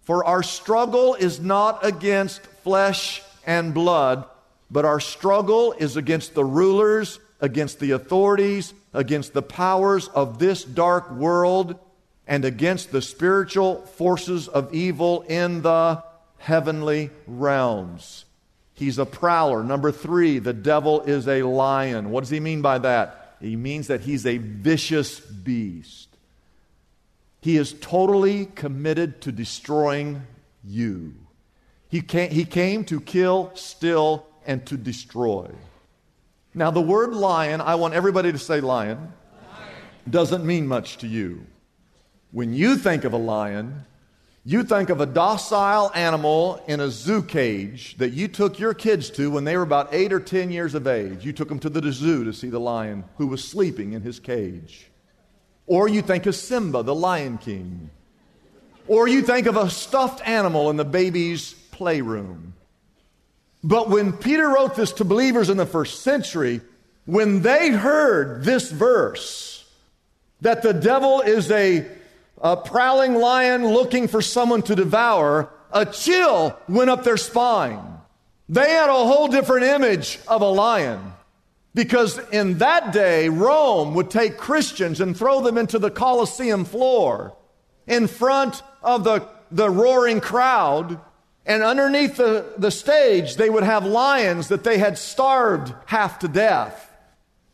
For 0.03 0.23
our 0.23 0.43
struggle 0.43 1.15
is 1.15 1.39
not 1.39 1.85
against 1.85 2.41
flesh 2.63 3.21
and 3.45 3.73
blood, 3.73 4.25
but 4.71 4.85
our 4.85 4.99
struggle 4.99 5.73
is 5.73 5.97
against 5.97 6.33
the 6.33 6.45
rulers, 6.45 7.19
against 7.41 7.79
the 7.79 7.91
authorities, 7.91 8.73
against 8.93 9.33
the 9.33 9.41
powers 9.41 10.07
of 10.09 10.39
this 10.39 10.63
dark 10.63 11.11
world, 11.11 11.77
and 12.27 12.45
against 12.45 12.91
the 12.91 13.01
spiritual 13.01 13.85
forces 13.85 14.47
of 14.47 14.73
evil 14.73 15.21
in 15.23 15.61
the 15.61 16.03
heavenly 16.37 17.09
realms. 17.27 18.25
He's 18.73 18.97
a 18.97 19.05
prowler. 19.05 19.63
Number 19.63 19.91
three, 19.91 20.39
the 20.39 20.53
devil 20.53 21.01
is 21.01 21.27
a 21.27 21.43
lion. 21.43 22.09
What 22.09 22.21
does 22.21 22.29
he 22.29 22.39
mean 22.39 22.61
by 22.61 22.79
that? 22.79 23.37
He 23.39 23.55
means 23.55 23.87
that 23.87 24.01
he's 24.01 24.25
a 24.25 24.37
vicious 24.37 25.19
beast. 25.19 26.09
He 27.41 27.57
is 27.57 27.73
totally 27.73 28.47
committed 28.47 29.21
to 29.21 29.31
destroying 29.31 30.23
you. 30.63 31.13
He 31.89 32.01
came, 32.01 32.31
he 32.31 32.43
came 32.43 32.83
to 32.85 32.99
kill, 32.99 33.51
steal, 33.53 34.25
and 34.45 34.65
to 34.65 34.77
destroy. 34.77 35.51
Now, 36.57 36.71
the 36.71 36.81
word 36.81 37.13
lion, 37.13 37.59
I 37.59 37.75
want 37.75 37.93
everybody 37.93 38.31
to 38.31 38.37
say 38.37 38.61
lion, 38.61 38.97
lion. 38.97 39.11
doesn't 40.09 40.45
mean 40.45 40.67
much 40.67 40.97
to 40.99 41.07
you. 41.07 41.45
When 42.31 42.53
you 42.53 42.77
think 42.77 43.03
of 43.03 43.11
a 43.11 43.17
lion, 43.17 43.83
you 44.45 44.63
think 44.63 44.89
of 44.89 45.01
a 45.01 45.05
docile 45.05 45.91
animal 45.93 46.63
in 46.65 46.79
a 46.79 46.89
zoo 46.89 47.23
cage 47.23 47.97
that 47.97 48.11
you 48.11 48.29
took 48.29 48.57
your 48.57 48.73
kids 48.73 49.09
to 49.11 49.29
when 49.29 49.43
they 49.43 49.57
were 49.57 49.63
about 49.63 49.93
eight 49.93 50.13
or 50.13 50.21
ten 50.21 50.49
years 50.49 50.75
of 50.75 50.87
age. 50.87 51.25
You 51.25 51.33
took 51.33 51.49
them 51.49 51.59
to 51.59 51.69
the 51.69 51.91
zoo 51.91 52.23
to 52.23 52.31
see 52.31 52.49
the 52.49 52.59
lion 52.59 53.03
who 53.17 53.27
was 53.27 53.43
sleeping 53.43 53.91
in 53.91 54.01
his 54.01 54.21
cage. 54.21 54.89
Or 55.67 55.89
you 55.89 56.01
think 56.01 56.25
of 56.25 56.35
Simba, 56.35 56.83
the 56.83 56.95
Lion 56.95 57.37
King. 57.37 57.89
Or 58.87 59.09
you 59.09 59.23
think 59.23 59.47
of 59.47 59.57
a 59.57 59.69
stuffed 59.69 60.25
animal 60.25 60.69
in 60.69 60.77
the 60.77 60.85
baby's 60.85 61.53
playroom. 61.71 62.53
But 63.65 63.89
when 63.89 64.13
Peter 64.13 64.47
wrote 64.47 64.75
this 64.75 64.91
to 64.93 65.03
believers 65.03 65.49
in 65.49 65.57
the 65.57 65.65
first 65.65 66.01
century, 66.01 66.61
when 67.05 67.41
they 67.41 67.71
heard 67.71 68.43
this 68.43 68.71
verse, 68.71 69.67
that 70.41 70.61
the 70.61 70.73
devil 70.73 71.21
is 71.21 71.49
a 71.51 71.85
a 72.41 72.57
prowling 72.57 73.15
lion 73.15 73.65
looking 73.65 74.07
for 74.07 74.21
someone 74.21 74.61
to 74.63 74.75
devour, 74.75 75.49
a 75.71 75.85
chill 75.85 76.57
went 76.67 76.89
up 76.89 77.03
their 77.03 77.17
spine. 77.17 77.81
They 78.49 78.69
had 78.69 78.89
a 78.89 78.93
whole 78.93 79.27
different 79.27 79.65
image 79.65 80.19
of 80.27 80.41
a 80.41 80.49
lion. 80.49 81.13
Because 81.73 82.19
in 82.29 82.59
that 82.59 82.93
day, 82.93 83.27
Rome 83.29 83.95
would 83.95 84.09
take 84.09 84.37
Christians 84.37 85.01
and 85.01 85.17
throw 85.17 85.41
them 85.41 85.57
into 85.57 85.79
the 85.79 85.91
Colosseum 85.91 86.63
floor 86.63 87.35
in 87.87 88.07
front 88.07 88.61
of 88.81 89.03
the, 89.03 89.27
the 89.51 89.69
roaring 89.69 90.21
crowd. 90.21 90.99
And 91.45 91.61
underneath 91.61 92.17
the, 92.17 92.53
the 92.57 92.71
stage, 92.71 93.35
they 93.35 93.49
would 93.49 93.63
have 93.63 93.85
lions 93.85 94.47
that 94.47 94.63
they 94.63 94.79
had 94.79 94.97
starved 94.97 95.73
half 95.85 96.19
to 96.19 96.27
death. 96.27 96.91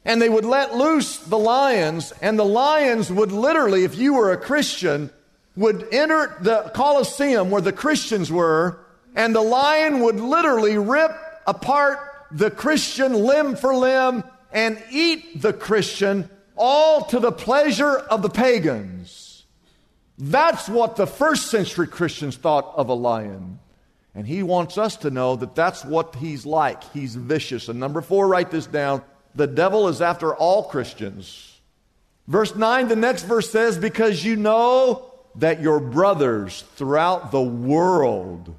And 0.05 0.21
they 0.21 0.29
would 0.29 0.45
let 0.45 0.75
loose 0.75 1.17
the 1.17 1.37
lions, 1.37 2.11
and 2.21 2.39
the 2.39 2.45
lions 2.45 3.11
would 3.11 3.31
literally, 3.31 3.83
if 3.83 3.97
you 3.97 4.13
were 4.13 4.31
a 4.31 4.37
Christian, 4.37 5.11
would 5.55 5.87
enter 5.91 6.37
the 6.41 6.71
Colosseum 6.73 7.51
where 7.51 7.61
the 7.61 7.73
Christians 7.73 8.31
were, 8.31 8.79
and 9.15 9.35
the 9.35 9.41
lion 9.41 9.99
would 9.99 10.15
literally 10.15 10.77
rip 10.77 11.11
apart 11.45 11.99
the 12.31 12.49
Christian 12.49 13.13
limb 13.13 13.55
for 13.55 13.75
limb 13.75 14.23
and 14.53 14.81
eat 14.89 15.41
the 15.41 15.53
Christian, 15.53 16.29
all 16.55 17.05
to 17.05 17.19
the 17.19 17.31
pleasure 17.31 17.97
of 17.97 18.21
the 18.21 18.29
pagans. 18.29 19.43
That's 20.17 20.69
what 20.69 20.95
the 20.95 21.07
first 21.07 21.51
century 21.51 21.87
Christians 21.87 22.37
thought 22.37 22.73
of 22.75 22.89
a 22.89 22.93
lion. 22.93 23.59
And 24.13 24.27
he 24.27 24.43
wants 24.43 24.77
us 24.77 24.97
to 24.97 25.11
know 25.11 25.35
that 25.37 25.55
that's 25.55 25.85
what 25.85 26.15
he's 26.15 26.45
like. 26.45 26.83
He's 26.91 27.15
vicious. 27.15 27.69
And 27.69 27.79
number 27.79 28.01
four, 28.01 28.27
write 28.27 28.51
this 28.51 28.65
down. 28.65 29.03
The 29.35 29.47
devil 29.47 29.87
is 29.87 30.01
after 30.01 30.35
all 30.35 30.63
Christians. 30.63 31.59
Verse 32.27 32.55
9, 32.55 32.89
the 32.89 32.95
next 32.95 33.23
verse 33.23 33.49
says, 33.49 33.77
Because 33.77 34.23
you 34.23 34.35
know 34.35 35.11
that 35.35 35.61
your 35.61 35.79
brothers 35.79 36.63
throughout 36.75 37.31
the 37.31 37.41
world 37.41 38.53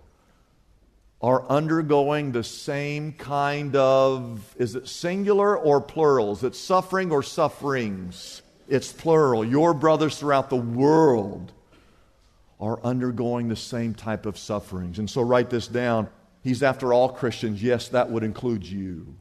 are 1.21 1.47
undergoing 1.49 2.32
the 2.32 2.42
same 2.42 3.12
kind 3.12 3.76
of, 3.76 4.54
is 4.59 4.75
it 4.75 4.88
singular 4.88 5.56
or 5.56 5.80
plural? 5.80 6.32
Is 6.32 6.42
it 6.42 6.56
suffering 6.56 7.12
or 7.12 7.23
sufferings? 7.23 8.42
It's 8.68 8.92
plural. 8.92 9.44
Your 9.44 9.75
brothers 9.75 10.18
throughout 10.18 10.50
the 10.50 10.56
world 10.56 11.52
are 12.62 12.78
undergoing 12.85 13.49
the 13.49 13.57
same 13.57 13.92
type 13.92 14.25
of 14.25 14.38
sufferings. 14.38 15.00
And 15.00 15.11
so 15.11 15.21
write 15.21 15.50
this 15.50 15.66
down. 15.66 16.09
He's 16.45 16.62
after 16.62 16.92
all 16.92 17.09
Christians. 17.09 17.61
Yes, 17.61 17.88
that 17.88 18.09
would 18.09 18.23
include 18.23 18.64
you. 18.64 19.16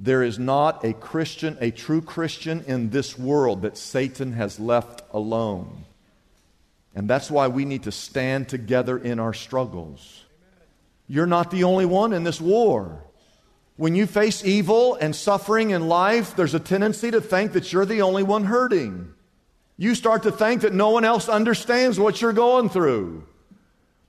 There 0.00 0.24
is 0.24 0.36
not 0.36 0.84
a 0.84 0.92
Christian, 0.92 1.56
a 1.60 1.70
true 1.70 2.02
Christian 2.02 2.64
in 2.66 2.90
this 2.90 3.16
world 3.16 3.62
that 3.62 3.78
Satan 3.78 4.32
has 4.32 4.58
left 4.58 5.02
alone. 5.12 5.84
And 6.92 7.08
that's 7.08 7.30
why 7.30 7.46
we 7.46 7.64
need 7.64 7.84
to 7.84 7.92
stand 7.92 8.48
together 8.48 8.98
in 8.98 9.20
our 9.20 9.32
struggles. 9.32 10.24
You're 11.06 11.24
not 11.24 11.52
the 11.52 11.64
only 11.64 11.86
one 11.86 12.12
in 12.12 12.24
this 12.24 12.40
war. 12.40 13.04
When 13.76 13.94
you 13.94 14.06
face 14.06 14.44
evil 14.44 14.96
and 14.96 15.14
suffering 15.14 15.70
in 15.70 15.86
life, 15.86 16.34
there's 16.34 16.54
a 16.54 16.60
tendency 16.60 17.12
to 17.12 17.20
think 17.20 17.52
that 17.52 17.72
you're 17.72 17.86
the 17.86 18.02
only 18.02 18.24
one 18.24 18.44
hurting. 18.44 19.12
You 19.76 19.94
start 19.94 20.22
to 20.22 20.32
think 20.32 20.62
that 20.62 20.72
no 20.72 20.90
one 20.90 21.04
else 21.04 21.28
understands 21.28 21.98
what 22.00 22.20
you're 22.20 22.32
going 22.32 22.70
through, 22.70 23.24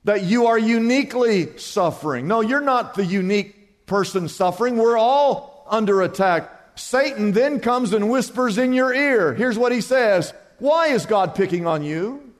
that 0.04 0.22
you 0.22 0.46
are 0.46 0.58
uniquely 0.58 1.58
suffering. 1.58 2.26
No, 2.26 2.40
you're 2.40 2.60
not 2.60 2.94
the 2.94 3.04
unique 3.04 3.86
person 3.86 4.28
suffering. 4.28 4.76
We're 4.76 4.96
all 4.96 5.66
under 5.68 6.00
attack. 6.02 6.50
Satan 6.74 7.32
then 7.32 7.60
comes 7.60 7.92
and 7.92 8.08
whispers 8.08 8.56
in 8.56 8.72
your 8.72 8.94
ear. 8.94 9.34
Here's 9.34 9.58
what 9.58 9.72
he 9.72 9.80
says 9.80 10.32
Why 10.58 10.88
is 10.88 11.06
God 11.06 11.34
picking 11.34 11.66
on 11.66 11.82
you? 11.82 12.32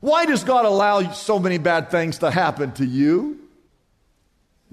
Why 0.00 0.24
does 0.24 0.44
God 0.44 0.64
allow 0.64 1.12
so 1.12 1.38
many 1.38 1.58
bad 1.58 1.90
things 1.90 2.18
to 2.18 2.30
happen 2.30 2.72
to 2.72 2.86
you? 2.86 3.38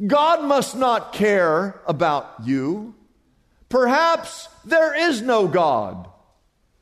God 0.06 0.44
must 0.44 0.78
not 0.78 1.12
care 1.12 1.82
about 1.86 2.34
you. 2.46 2.94
Perhaps 3.68 4.48
there 4.64 5.10
is 5.10 5.22
no 5.22 5.48
God. 5.48 6.08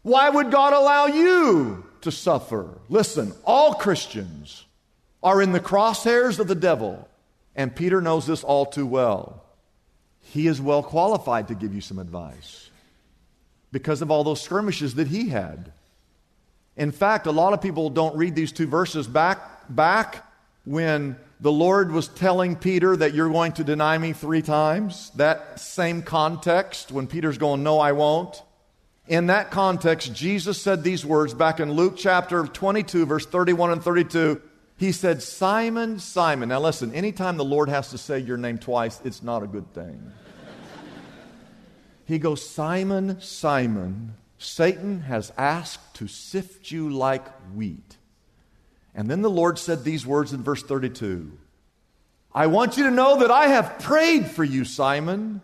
Why 0.06 0.30
would 0.30 0.52
God 0.52 0.74
allow 0.74 1.08
you 1.08 1.84
to 2.02 2.12
suffer? 2.12 2.78
Listen, 2.90 3.34
all 3.44 3.74
Christians 3.74 4.66
are 5.24 5.42
in 5.42 5.52
the 5.52 5.60
crosshairs 5.60 6.38
of 6.38 6.48
the 6.48 6.54
devil, 6.54 7.10
and 7.56 7.76
Peter 7.76 8.02
knows 8.02 8.28
this 8.28 8.44
all 8.44 8.68
too 8.68 8.86
well 8.86 9.42
he 10.32 10.48
is 10.48 10.60
well 10.60 10.84
qualified 10.84 11.48
to 11.48 11.56
give 11.56 11.74
you 11.74 11.82
some 11.82 12.00
advice 12.00 12.70
because 13.72 14.02
of 14.02 14.10
all 14.10 14.24
those 14.24 14.42
skirmishes 14.42 14.96
that 14.96 15.08
he 15.08 15.30
had. 15.30 15.72
In 16.76 16.92
fact, 16.92 17.28
a 17.28 17.32
lot 17.32 17.54
of 17.54 17.62
people 17.62 17.90
don't 17.90 18.18
read 18.18 18.36
these 18.36 18.52
two 18.52 18.68
verses 18.68 19.08
back, 19.08 19.40
back 19.70 20.30
when 20.66 21.16
the 21.40 21.52
Lord 21.52 21.92
was 21.92 22.08
telling 22.08 22.56
Peter 22.56 22.98
that 22.98 23.14
you're 23.14 23.30
going 23.30 23.54
to 23.54 23.64
deny 23.64 23.98
me 23.98 24.14
three 24.14 24.42
times. 24.42 25.12
That 25.16 25.60
same 25.60 26.02
context, 26.02 26.92
when 26.92 27.08
Peter's 27.08 27.38
going, 27.38 27.64
No, 27.64 27.80
I 27.80 27.92
won't. 27.92 28.42
In 29.08 29.28
that 29.28 29.52
context, 29.52 30.14
Jesus 30.14 30.60
said 30.60 30.84
these 30.84 31.06
words 31.06 31.36
back 31.36 31.60
in 31.60 31.72
Luke 31.72 31.94
chapter 31.96 32.44
22, 32.44 33.06
verse 33.06 33.26
31 33.26 33.74
and 33.74 33.84
32. 33.84 34.42
He 34.78 34.92
said, 34.92 35.22
Simon, 35.22 36.00
Simon. 36.00 36.50
Now 36.50 36.60
listen, 36.60 36.94
anytime 36.94 37.38
the 37.38 37.46
Lord 37.46 37.70
has 37.70 37.92
to 37.92 38.00
say 38.00 38.20
your 38.20 38.38
name 38.38 38.58
twice, 38.58 39.00
it's 39.06 39.22
not 39.22 39.44
a 39.44 39.48
good 39.48 39.72
thing. 39.74 40.12
he 42.06 42.18
goes, 42.18 42.48
Simon, 42.48 43.22
Simon, 43.22 44.16
Satan 44.40 45.02
has 45.02 45.32
asked 45.38 45.96
to 45.96 46.08
sift 46.08 46.72
you 46.72 46.90
like 46.90 47.28
wheat. 47.54 47.98
And 48.96 49.10
then 49.10 49.22
the 49.22 49.30
Lord 49.30 49.60
said 49.60 49.84
these 49.84 50.06
words 50.06 50.34
in 50.34 50.42
verse 50.42 50.64
32 50.64 51.32
I 52.34 52.48
want 52.48 52.76
you 52.76 52.86
to 52.86 52.92
know 52.92 53.20
that 53.20 53.32
I 53.32 53.48
have 53.48 53.80
prayed 53.80 54.26
for 54.26 54.44
you, 54.44 54.66
Simon, 54.66 55.42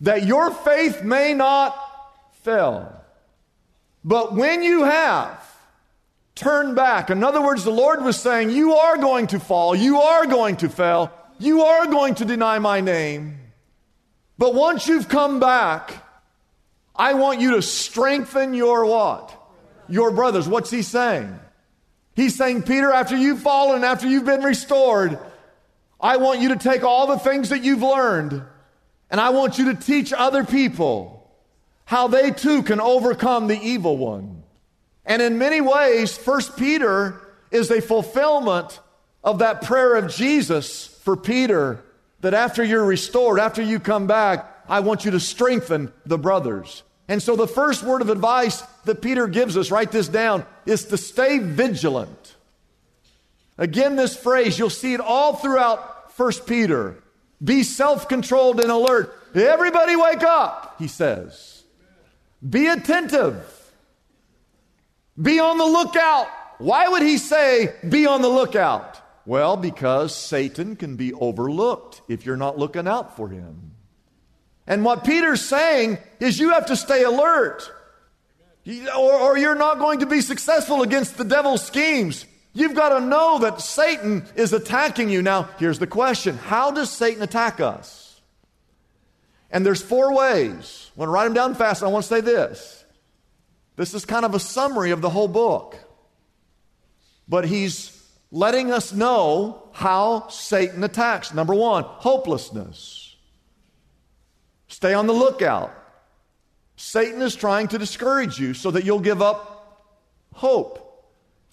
that 0.00 0.24
your 0.24 0.50
faith 0.50 1.02
may 1.02 1.34
not 1.34 1.85
fail. 2.46 3.04
But 4.04 4.34
when 4.34 4.62
you 4.62 4.84
have, 4.84 5.44
turn 6.36 6.76
back. 6.76 7.10
In 7.10 7.24
other 7.24 7.42
words, 7.42 7.64
the 7.64 7.72
Lord 7.72 8.04
was 8.04 8.16
saying, 8.16 8.50
You 8.50 8.74
are 8.74 8.96
going 8.96 9.26
to 9.28 9.40
fall, 9.40 9.74
you 9.74 10.00
are 10.00 10.26
going 10.26 10.56
to 10.58 10.68
fail, 10.68 11.12
you 11.40 11.62
are 11.62 11.86
going 11.86 12.14
to 12.16 12.24
deny 12.24 12.60
my 12.60 12.80
name. 12.80 13.40
But 14.38 14.54
once 14.54 14.86
you've 14.86 15.08
come 15.08 15.40
back, 15.40 16.04
I 16.94 17.14
want 17.14 17.40
you 17.40 17.56
to 17.56 17.62
strengthen 17.62 18.54
your 18.54 18.86
what? 18.86 19.34
Your 19.88 20.12
brothers. 20.12 20.48
What's 20.48 20.70
he 20.70 20.82
saying? 20.82 21.36
He's 22.14 22.36
saying, 22.36 22.62
Peter, 22.62 22.92
after 22.92 23.16
you've 23.16 23.40
fallen, 23.42 23.82
after 23.82 24.06
you've 24.06 24.24
been 24.24 24.42
restored, 24.42 25.18
I 26.00 26.18
want 26.18 26.40
you 26.40 26.50
to 26.50 26.56
take 26.56 26.84
all 26.84 27.08
the 27.08 27.18
things 27.18 27.48
that 27.48 27.64
you've 27.64 27.82
learned 27.82 28.42
and 29.10 29.20
I 29.20 29.30
want 29.30 29.58
you 29.58 29.72
to 29.72 29.74
teach 29.74 30.12
other 30.12 30.44
people 30.44 31.15
how 31.86 32.08
they 32.08 32.30
too 32.30 32.62
can 32.62 32.80
overcome 32.80 33.46
the 33.46 33.58
evil 33.58 33.96
one. 33.96 34.42
And 35.06 35.22
in 35.22 35.38
many 35.38 35.60
ways, 35.60 36.16
First 36.16 36.56
Peter 36.56 37.20
is 37.50 37.70
a 37.70 37.80
fulfillment 37.80 38.80
of 39.24 39.38
that 39.38 39.62
prayer 39.62 39.94
of 39.94 40.12
Jesus 40.12 40.86
for 40.86 41.16
Peter 41.16 41.82
that 42.20 42.34
after 42.34 42.64
you're 42.64 42.84
restored, 42.84 43.38
after 43.38 43.62
you 43.62 43.78
come 43.78 44.06
back, 44.06 44.52
I 44.68 44.80
want 44.80 45.04
you 45.04 45.12
to 45.12 45.20
strengthen 45.20 45.92
the 46.04 46.18
brothers. 46.18 46.82
And 47.08 47.22
so 47.22 47.36
the 47.36 47.46
first 47.46 47.84
word 47.84 48.02
of 48.02 48.10
advice 48.10 48.62
that 48.84 49.00
Peter 49.00 49.28
gives 49.28 49.56
us, 49.56 49.70
write 49.70 49.92
this 49.92 50.08
down, 50.08 50.44
is 50.66 50.86
to 50.86 50.96
stay 50.96 51.38
vigilant. 51.38 52.34
Again, 53.58 53.94
this 53.94 54.16
phrase, 54.16 54.58
you'll 54.58 54.70
see 54.70 54.92
it 54.92 55.00
all 55.00 55.36
throughout 55.36 56.18
1 56.18 56.32
Peter. 56.46 57.02
Be 57.42 57.62
self 57.62 58.08
controlled 58.08 58.60
and 58.60 58.70
alert. 58.70 59.16
Everybody 59.34 59.94
wake 59.94 60.22
up, 60.24 60.76
he 60.78 60.88
says. 60.88 61.55
Be 62.48 62.66
attentive. 62.66 63.44
Be 65.20 65.40
on 65.40 65.58
the 65.58 65.64
lookout. 65.64 66.28
Why 66.58 66.88
would 66.88 67.02
he 67.02 67.18
say, 67.18 67.74
be 67.88 68.06
on 68.06 68.22
the 68.22 68.28
lookout? 68.28 69.00
Well, 69.24 69.56
because 69.56 70.14
Satan 70.14 70.76
can 70.76 70.96
be 70.96 71.12
overlooked 71.12 72.02
if 72.08 72.24
you're 72.24 72.36
not 72.36 72.58
looking 72.58 72.86
out 72.86 73.16
for 73.16 73.28
him. 73.28 73.72
And 74.66 74.84
what 74.84 75.04
Peter's 75.04 75.44
saying 75.44 75.98
is 76.20 76.38
you 76.38 76.50
have 76.50 76.66
to 76.66 76.76
stay 76.76 77.02
alert, 77.04 77.70
or, 78.96 79.12
or 79.12 79.38
you're 79.38 79.54
not 79.54 79.78
going 79.78 80.00
to 80.00 80.06
be 80.06 80.20
successful 80.20 80.82
against 80.82 81.16
the 81.16 81.24
devil's 81.24 81.64
schemes. 81.64 82.26
You've 82.52 82.74
got 82.74 82.98
to 82.98 83.04
know 83.04 83.38
that 83.40 83.60
Satan 83.60 84.26
is 84.34 84.52
attacking 84.52 85.10
you. 85.10 85.22
Now, 85.22 85.48
here's 85.58 85.78
the 85.78 85.86
question 85.86 86.36
How 86.36 86.70
does 86.70 86.90
Satan 86.90 87.22
attack 87.22 87.60
us? 87.60 88.05
And 89.50 89.64
there's 89.64 89.82
four 89.82 90.14
ways. 90.14 90.90
I 90.96 91.00
want 91.00 91.08
to 91.08 91.12
write 91.12 91.24
them 91.24 91.34
down 91.34 91.54
fast. 91.54 91.82
I 91.82 91.88
want 91.88 92.04
to 92.04 92.08
say 92.08 92.20
this. 92.20 92.84
This 93.76 93.94
is 93.94 94.04
kind 94.04 94.24
of 94.24 94.34
a 94.34 94.40
summary 94.40 94.90
of 94.90 95.00
the 95.00 95.10
whole 95.10 95.28
book. 95.28 95.78
But 97.28 97.44
he's 97.44 97.92
letting 98.30 98.72
us 98.72 98.92
know 98.92 99.68
how 99.72 100.28
Satan 100.28 100.82
attacks. 100.82 101.32
Number 101.32 101.54
one, 101.54 101.84
hopelessness. 101.84 103.16
Stay 104.68 104.94
on 104.94 105.06
the 105.06 105.12
lookout. 105.12 105.72
Satan 106.76 107.22
is 107.22 107.34
trying 107.34 107.68
to 107.68 107.78
discourage 107.78 108.38
you 108.38 108.54
so 108.54 108.70
that 108.70 108.84
you'll 108.84 109.00
give 109.00 109.22
up 109.22 109.56
hope. 110.34 110.82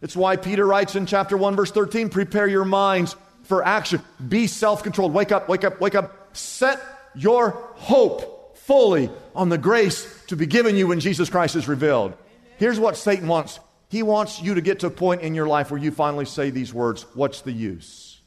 It's 0.02 0.16
why 0.16 0.36
Peter 0.36 0.66
writes 0.66 0.96
in 0.96 1.06
chapter 1.06 1.38
1, 1.38 1.56
verse 1.56 1.72
13 1.72 2.10
prepare 2.10 2.48
your 2.48 2.66
minds 2.66 3.16
for 3.44 3.64
action. 3.66 4.02
Be 4.28 4.48
self 4.48 4.84
controlled. 4.84 5.14
Wake 5.14 5.32
up, 5.32 5.48
wake 5.48 5.64
up, 5.64 5.80
wake 5.80 5.96
up. 5.96 6.36
Set 6.36 6.82
your 7.16 7.52
hope 7.76 8.58
fully 8.58 9.10
on 9.36 9.50
the 9.50 9.58
grace 9.58 10.24
to 10.28 10.36
be 10.36 10.46
given 10.46 10.76
you 10.76 10.88
when 10.88 11.00
Jesus 11.00 11.30
Christ 11.30 11.56
is 11.56 11.68
revealed. 11.68 12.14
Here's 12.58 12.80
what 12.80 12.98
Satan 12.98 13.28
wants 13.28 13.60
he 13.90 14.02
wants 14.02 14.42
you 14.42 14.56
to 14.56 14.62
get 14.62 14.80
to 14.80 14.88
a 14.88 14.90
point 14.90 15.22
in 15.22 15.36
your 15.36 15.48
life 15.48 15.70
where 15.70 15.80
you 15.80 15.92
finally 15.92 16.26
say 16.26 16.50
these 16.50 16.74
words 16.74 17.06
What's 17.14 17.42
the 17.42 17.52
use? 17.52 18.22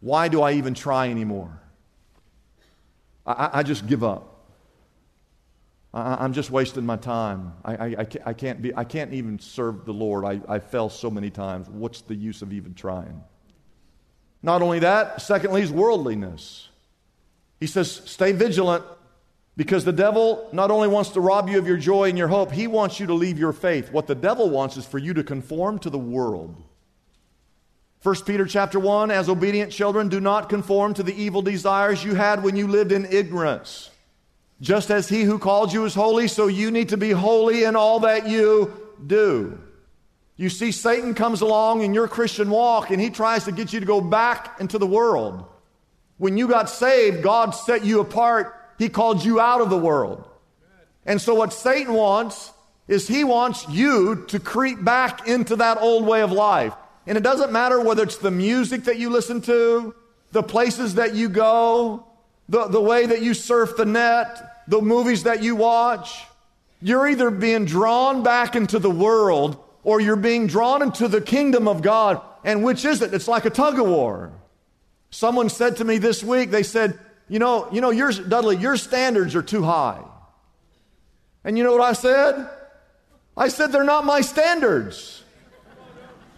Why 0.00 0.28
do 0.28 0.42
I 0.42 0.52
even 0.52 0.74
try 0.74 1.08
anymore? 1.08 1.60
I, 3.26 3.50
I 3.52 3.62
just 3.62 3.86
give 3.86 4.02
up. 4.02 4.30
I, 5.92 6.24
am 6.24 6.32
just 6.32 6.50
wasting 6.50 6.86
my 6.86 6.96
time. 6.96 7.52
I, 7.64 7.74
I, 7.74 8.06
I, 8.26 8.32
can't 8.32 8.62
be, 8.62 8.74
I 8.74 8.84
can't 8.84 9.12
even 9.12 9.38
serve 9.38 9.84
the 9.84 9.92
Lord. 9.92 10.24
I, 10.24 10.40
I 10.48 10.58
fell 10.58 10.88
so 10.88 11.10
many 11.10 11.30
times. 11.30 11.68
What's 11.68 12.00
the 12.00 12.14
use 12.14 12.42
of 12.42 12.52
even 12.52 12.74
trying? 12.74 13.22
Not 14.42 14.62
only 14.62 14.78
that, 14.80 15.20
secondly, 15.20 15.62
is 15.62 15.70
worldliness. 15.70 16.69
He 17.60 17.66
says, 17.66 18.02
stay 18.06 18.32
vigilant 18.32 18.84
because 19.56 19.84
the 19.84 19.92
devil 19.92 20.48
not 20.52 20.70
only 20.70 20.88
wants 20.88 21.10
to 21.10 21.20
rob 21.20 21.48
you 21.48 21.58
of 21.58 21.66
your 21.66 21.76
joy 21.76 22.08
and 22.08 22.16
your 22.16 22.28
hope, 22.28 22.50
he 22.50 22.66
wants 22.66 22.98
you 22.98 23.06
to 23.06 23.14
leave 23.14 23.38
your 23.38 23.52
faith. 23.52 23.92
What 23.92 24.06
the 24.06 24.14
devil 24.14 24.48
wants 24.48 24.78
is 24.78 24.86
for 24.86 24.98
you 24.98 25.12
to 25.14 25.22
conform 25.22 25.78
to 25.80 25.90
the 25.90 25.98
world. 25.98 26.56
1 28.02 28.14
Peter 28.24 28.46
chapter 28.46 28.80
1 28.80 29.10
as 29.10 29.28
obedient 29.28 29.70
children 29.70 30.08
do 30.08 30.20
not 30.20 30.48
conform 30.48 30.94
to 30.94 31.02
the 31.02 31.14
evil 31.14 31.42
desires 31.42 32.02
you 32.02 32.14
had 32.14 32.42
when 32.42 32.56
you 32.56 32.66
lived 32.66 32.92
in 32.92 33.04
ignorance. 33.04 33.90
Just 34.62 34.90
as 34.90 35.08
he 35.08 35.22
who 35.22 35.38
called 35.38 35.72
you 35.72 35.84
is 35.84 35.94
holy, 35.94 36.28
so 36.28 36.46
you 36.46 36.70
need 36.70 36.88
to 36.90 36.96
be 36.96 37.10
holy 37.10 37.64
in 37.64 37.76
all 37.76 38.00
that 38.00 38.26
you 38.26 38.72
do. 39.06 39.60
You 40.36 40.48
see, 40.48 40.72
Satan 40.72 41.12
comes 41.12 41.42
along 41.42 41.82
in 41.82 41.92
your 41.92 42.08
Christian 42.08 42.48
walk 42.48 42.90
and 42.90 42.98
he 42.98 43.10
tries 43.10 43.44
to 43.44 43.52
get 43.52 43.74
you 43.74 43.80
to 43.80 43.86
go 43.86 44.00
back 44.00 44.58
into 44.58 44.78
the 44.78 44.86
world. 44.86 45.44
When 46.20 46.36
you 46.36 46.46
got 46.46 46.70
saved, 46.70 47.22
God 47.22 47.50
set 47.50 47.84
you 47.84 47.98
apart 47.98 48.54
he 48.80 48.88
called 48.88 49.22
you 49.22 49.38
out 49.38 49.60
of 49.60 49.68
the 49.68 49.76
world. 49.76 50.26
And 51.04 51.20
so, 51.20 51.34
what 51.34 51.52
Satan 51.52 51.92
wants 51.92 52.50
is 52.88 53.06
he 53.06 53.24
wants 53.24 53.68
you 53.68 54.24
to 54.28 54.40
creep 54.40 54.82
back 54.82 55.28
into 55.28 55.56
that 55.56 55.76
old 55.82 56.06
way 56.06 56.22
of 56.22 56.32
life. 56.32 56.72
And 57.06 57.18
it 57.18 57.20
doesn't 57.22 57.52
matter 57.52 57.78
whether 57.78 58.02
it's 58.02 58.16
the 58.16 58.30
music 58.30 58.84
that 58.84 58.98
you 58.98 59.10
listen 59.10 59.42
to, 59.42 59.94
the 60.32 60.42
places 60.42 60.94
that 60.94 61.14
you 61.14 61.28
go, 61.28 62.06
the, 62.48 62.68
the 62.68 62.80
way 62.80 63.04
that 63.04 63.20
you 63.20 63.34
surf 63.34 63.76
the 63.76 63.84
net, 63.84 64.64
the 64.66 64.80
movies 64.80 65.24
that 65.24 65.42
you 65.42 65.56
watch. 65.56 66.24
You're 66.80 67.06
either 67.06 67.30
being 67.30 67.66
drawn 67.66 68.22
back 68.22 68.56
into 68.56 68.78
the 68.78 68.90
world 68.90 69.62
or 69.84 70.00
you're 70.00 70.16
being 70.16 70.46
drawn 70.46 70.80
into 70.80 71.06
the 71.06 71.20
kingdom 71.20 71.68
of 71.68 71.82
God. 71.82 72.22
And 72.44 72.64
which 72.64 72.86
is 72.86 73.02
it? 73.02 73.12
It's 73.12 73.28
like 73.28 73.44
a 73.44 73.50
tug 73.50 73.78
of 73.78 73.86
war. 73.86 74.32
Someone 75.10 75.48
said 75.48 75.76
to 75.78 75.84
me 75.84 75.98
this 75.98 76.22
week, 76.22 76.50
they 76.50 76.62
said, 76.62 76.98
you 77.28 77.38
know, 77.38 77.68
you 77.72 77.80
know, 77.80 77.90
yours, 77.90 78.18
Dudley, 78.18 78.56
your 78.56 78.76
standards 78.76 79.34
are 79.34 79.42
too 79.42 79.62
high. 79.62 80.00
And 81.44 81.58
you 81.58 81.64
know 81.64 81.72
what 81.72 81.80
I 81.80 81.92
said? 81.92 82.48
I 83.36 83.48
said, 83.48 83.72
they're 83.72 83.84
not 83.84 84.04
my 84.04 84.20
standards. 84.20 85.22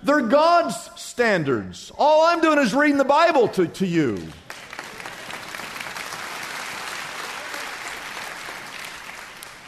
They're 0.02 0.20
God's 0.20 0.76
standards. 1.00 1.92
All 1.96 2.26
I'm 2.26 2.40
doing 2.40 2.58
is 2.58 2.74
reading 2.74 2.98
the 2.98 3.04
Bible 3.04 3.48
to, 3.48 3.66
to 3.66 3.86
you. 3.86 4.18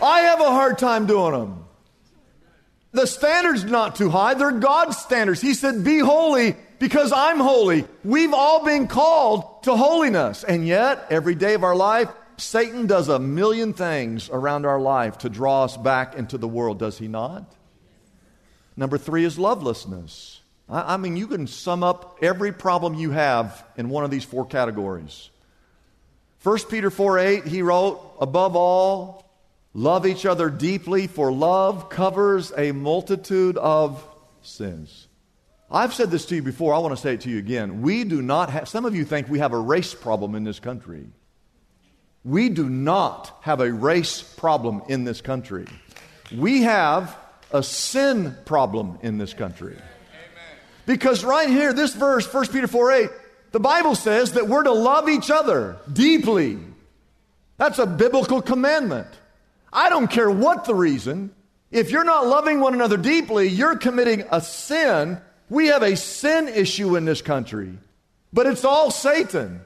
I 0.02 0.20
have 0.22 0.40
a 0.40 0.50
hard 0.50 0.78
time 0.78 1.06
doing 1.06 1.32
them. 1.32 1.64
The 2.92 3.06
standard's 3.06 3.64
not 3.64 3.96
too 3.96 4.10
high, 4.10 4.34
they're 4.34 4.52
God's 4.52 4.98
standards. 4.98 5.40
He 5.40 5.54
said, 5.54 5.82
Be 5.82 5.98
holy 5.98 6.56
because 6.78 7.12
I'm 7.12 7.38
holy. 7.38 7.86
We've 8.04 8.34
all 8.34 8.64
been 8.64 8.86
called 8.86 9.62
to 9.64 9.76
holiness. 9.76 10.44
And 10.44 10.66
yet, 10.66 11.06
every 11.10 11.34
day 11.34 11.54
of 11.54 11.64
our 11.64 11.76
life, 11.76 12.08
Satan 12.36 12.86
does 12.86 13.08
a 13.08 13.18
million 13.18 13.72
things 13.72 14.28
around 14.30 14.66
our 14.66 14.80
life 14.80 15.18
to 15.18 15.28
draw 15.28 15.64
us 15.64 15.76
back 15.76 16.14
into 16.14 16.38
the 16.38 16.48
world, 16.48 16.78
does 16.78 16.98
he 16.98 17.08
not? 17.08 17.54
Number 18.76 18.98
three 18.98 19.24
is 19.24 19.38
lovelessness. 19.38 20.40
I, 20.68 20.94
I 20.94 20.96
mean, 20.96 21.16
you 21.16 21.26
can 21.26 21.46
sum 21.46 21.82
up 21.82 22.18
every 22.22 22.52
problem 22.52 22.94
you 22.94 23.12
have 23.12 23.64
in 23.76 23.88
one 23.88 24.04
of 24.04 24.10
these 24.10 24.24
four 24.24 24.46
categories. 24.46 25.30
1 26.42 26.58
Peter 26.68 26.90
4 26.90 27.18
8, 27.18 27.44
he 27.46 27.62
wrote, 27.62 28.16
Above 28.20 28.56
all, 28.56 29.24
love 29.72 30.06
each 30.06 30.26
other 30.26 30.50
deeply, 30.50 31.06
for 31.06 31.32
love 31.32 31.88
covers 31.88 32.52
a 32.56 32.72
multitude 32.72 33.56
of 33.56 34.04
sins. 34.42 35.08
I've 35.70 35.94
said 35.94 36.10
this 36.10 36.26
to 36.26 36.36
you 36.36 36.42
before. 36.42 36.74
I 36.74 36.78
want 36.78 36.94
to 36.94 37.00
say 37.00 37.14
it 37.14 37.22
to 37.22 37.30
you 37.30 37.38
again. 37.38 37.82
We 37.82 38.04
do 38.04 38.22
not 38.22 38.50
have, 38.50 38.68
some 38.68 38.84
of 38.84 38.94
you 38.94 39.04
think 39.04 39.28
we 39.28 39.38
have 39.38 39.52
a 39.52 39.58
race 39.58 39.94
problem 39.94 40.34
in 40.34 40.44
this 40.44 40.60
country. 40.60 41.06
We 42.24 42.48
do 42.48 42.68
not 42.68 43.38
have 43.42 43.60
a 43.60 43.72
race 43.72 44.22
problem 44.22 44.82
in 44.88 45.04
this 45.04 45.20
country. 45.20 45.66
We 46.34 46.62
have 46.62 47.16
a 47.52 47.62
sin 47.62 48.36
problem 48.44 48.98
in 49.02 49.18
this 49.18 49.34
country. 49.34 49.76
Because 50.86 51.24
right 51.24 51.48
here, 51.48 51.72
this 51.72 51.94
verse, 51.94 52.32
1 52.32 52.48
Peter 52.48 52.66
4 52.66 52.92
8, 52.92 53.10
the 53.52 53.60
Bible 53.60 53.94
says 53.94 54.32
that 54.32 54.48
we're 54.48 54.64
to 54.64 54.72
love 54.72 55.08
each 55.08 55.30
other 55.30 55.76
deeply. 55.90 56.58
That's 57.56 57.78
a 57.78 57.86
biblical 57.86 58.42
commandment. 58.42 59.08
I 59.72 59.88
don't 59.88 60.08
care 60.08 60.30
what 60.30 60.64
the 60.64 60.74
reason. 60.74 61.34
If 61.70 61.90
you're 61.90 62.04
not 62.04 62.26
loving 62.26 62.60
one 62.60 62.74
another 62.74 62.96
deeply, 62.96 63.48
you're 63.48 63.76
committing 63.76 64.24
a 64.30 64.40
sin 64.40 65.20
we 65.48 65.66
have 65.68 65.82
a 65.82 65.96
sin 65.96 66.48
issue 66.48 66.96
in 66.96 67.04
this 67.04 67.22
country, 67.22 67.78
but 68.32 68.46
it's 68.46 68.64
all 68.64 68.90
Satan 68.90 69.60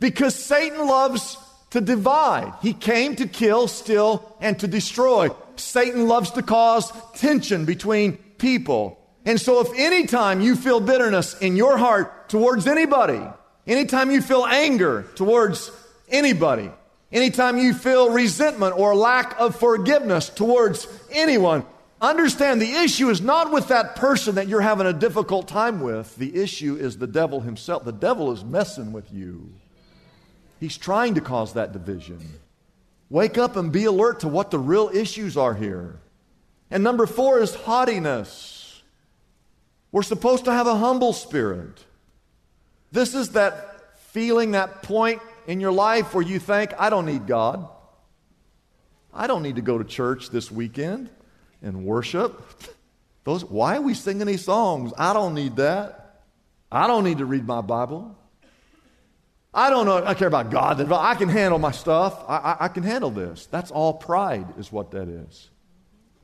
because 0.00 0.34
Satan 0.34 0.86
loves 0.86 1.36
to 1.70 1.80
divide. 1.80 2.52
He 2.62 2.72
came 2.72 3.16
to 3.16 3.26
kill, 3.26 3.68
steal, 3.68 4.36
and 4.40 4.58
to 4.60 4.66
destroy. 4.66 5.28
Satan 5.56 6.06
loves 6.06 6.30
to 6.32 6.42
cause 6.42 6.92
tension 7.14 7.64
between 7.64 8.16
people. 8.38 8.98
And 9.24 9.40
so, 9.40 9.60
if 9.60 9.76
anytime 9.76 10.40
you 10.40 10.54
feel 10.54 10.80
bitterness 10.80 11.38
in 11.40 11.56
your 11.56 11.76
heart 11.76 12.28
towards 12.28 12.66
anybody, 12.66 13.20
anytime 13.66 14.10
you 14.10 14.22
feel 14.22 14.46
anger 14.46 15.04
towards 15.16 15.70
anybody, 16.08 16.70
anytime 17.10 17.58
you 17.58 17.74
feel 17.74 18.10
resentment 18.10 18.78
or 18.78 18.94
lack 18.94 19.38
of 19.40 19.56
forgiveness 19.56 20.28
towards 20.28 20.86
anyone, 21.10 21.64
Understand 22.00 22.60
the 22.60 22.72
issue 22.72 23.08
is 23.08 23.22
not 23.22 23.50
with 23.50 23.68
that 23.68 23.96
person 23.96 24.34
that 24.34 24.48
you're 24.48 24.60
having 24.60 24.86
a 24.86 24.92
difficult 24.92 25.48
time 25.48 25.80
with. 25.80 26.14
The 26.16 26.36
issue 26.36 26.76
is 26.76 26.98
the 26.98 27.06
devil 27.06 27.40
himself. 27.40 27.84
The 27.84 27.92
devil 27.92 28.32
is 28.32 28.44
messing 28.44 28.92
with 28.92 29.10
you. 29.12 29.50
He's 30.60 30.76
trying 30.76 31.14
to 31.14 31.22
cause 31.22 31.54
that 31.54 31.72
division. 31.72 32.20
Wake 33.08 33.38
up 33.38 33.56
and 33.56 33.72
be 33.72 33.84
alert 33.84 34.20
to 34.20 34.28
what 34.28 34.50
the 34.50 34.58
real 34.58 34.90
issues 34.92 35.36
are 35.38 35.54
here. 35.54 35.98
And 36.70 36.84
number 36.84 37.06
four 37.06 37.38
is 37.38 37.54
haughtiness. 37.54 38.82
We're 39.90 40.02
supposed 40.02 40.44
to 40.46 40.52
have 40.52 40.66
a 40.66 40.76
humble 40.76 41.14
spirit. 41.14 41.82
This 42.92 43.14
is 43.14 43.30
that 43.30 43.98
feeling, 44.10 44.50
that 44.50 44.82
point 44.82 45.22
in 45.46 45.60
your 45.60 45.72
life 45.72 46.12
where 46.12 46.24
you 46.24 46.38
think, 46.38 46.72
I 46.78 46.90
don't 46.90 47.06
need 47.06 47.26
God. 47.26 47.68
I 49.14 49.26
don't 49.26 49.42
need 49.42 49.56
to 49.56 49.62
go 49.62 49.78
to 49.78 49.84
church 49.84 50.28
this 50.28 50.50
weekend 50.50 51.08
and 51.66 51.84
worship. 51.84 52.40
Those, 53.24 53.44
why 53.44 53.76
are 53.76 53.82
we 53.82 53.94
singing 53.94 54.26
these 54.26 54.44
songs? 54.44 54.92
I 54.96 55.12
don't 55.12 55.34
need 55.34 55.56
that. 55.56 56.22
I 56.70 56.86
don't 56.86 57.04
need 57.04 57.18
to 57.18 57.26
read 57.26 57.46
my 57.46 57.60
Bible. 57.60 58.16
I 59.52 59.70
don't 59.70 59.86
know. 59.86 60.04
I 60.04 60.14
care 60.14 60.28
about 60.28 60.50
God. 60.50 60.92
I 60.92 61.14
can 61.14 61.28
handle 61.28 61.58
my 61.58 61.70
stuff. 61.70 62.22
I, 62.28 62.36
I, 62.36 62.56
I, 62.60 62.68
can 62.68 62.82
handle 62.82 63.10
this. 63.10 63.46
That's 63.46 63.70
all 63.70 63.94
pride, 63.94 64.46
is 64.58 64.70
what 64.70 64.90
that 64.90 65.08
is. 65.08 65.50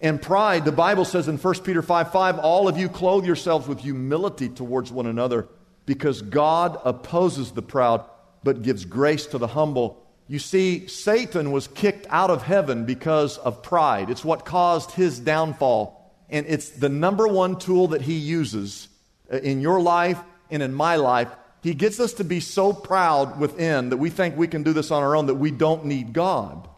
And 0.01 0.21
pride, 0.21 0.65
the 0.65 0.73
Bible 0.73 1.05
says 1.05 1.29
in 1.29 1.39
1 1.39 1.55
Peter 1.61 1.81
5 1.81 2.13
5, 2.13 2.39
all 2.41 2.69
of 2.69 2.77
you 2.77 2.89
clothe 2.89 3.25
yourselves 3.25 3.67
with 3.67 3.81
humility 3.81 4.49
towards 4.49 4.93
one 4.93 5.07
another 5.07 5.49
because 5.87 6.23
God 6.23 6.79
opposes 6.85 7.53
the 7.53 7.63
proud 7.63 8.05
but 8.45 8.63
gives 8.63 8.85
grace 8.85 9.27
to 9.27 9.39
the 9.39 9.47
humble. 9.47 10.02
You 10.29 10.39
see, 10.39 10.87
Satan 10.87 11.53
was 11.53 11.69
kicked 11.69 12.07
out 12.09 12.31
of 12.31 12.43
heaven 12.43 12.85
because 12.85 13.39
of 13.39 13.63
pride. 13.63 14.11
It's 14.11 14.25
what 14.25 14.45
caused 14.45 14.93
his 14.93 15.19
downfall. 15.19 15.99
And 16.31 16.47
it's 16.49 16.71
the 16.71 16.89
number 16.89 17.29
one 17.29 17.59
tool 17.59 17.89
that 17.89 18.03
he 18.03 18.15
uses 18.15 18.89
uh, 19.31 19.37
in 19.39 19.61
your 19.61 19.81
life 19.81 20.21
and 20.51 20.63
in 20.63 20.73
my 20.73 20.97
life 20.97 21.29
he 21.63 21.75
gets 21.75 22.01
us 22.01 22.15
to 22.15 22.25
be 22.25 22.41
so 22.41 22.73
proud 22.73 23.39
within 23.39 23.91
that 23.91 23.97
we 23.97 24.11
think 24.11 24.37
we 24.37 24.49
can 24.49 24.65
do 24.65 24.73
this 24.73 24.91
on 24.91 25.03
our 25.03 25.15
own 25.15 25.27
that 25.27 25.37
we 25.37 25.53
don't 25.53 25.85
need 25.85 26.13
God. 26.13 26.69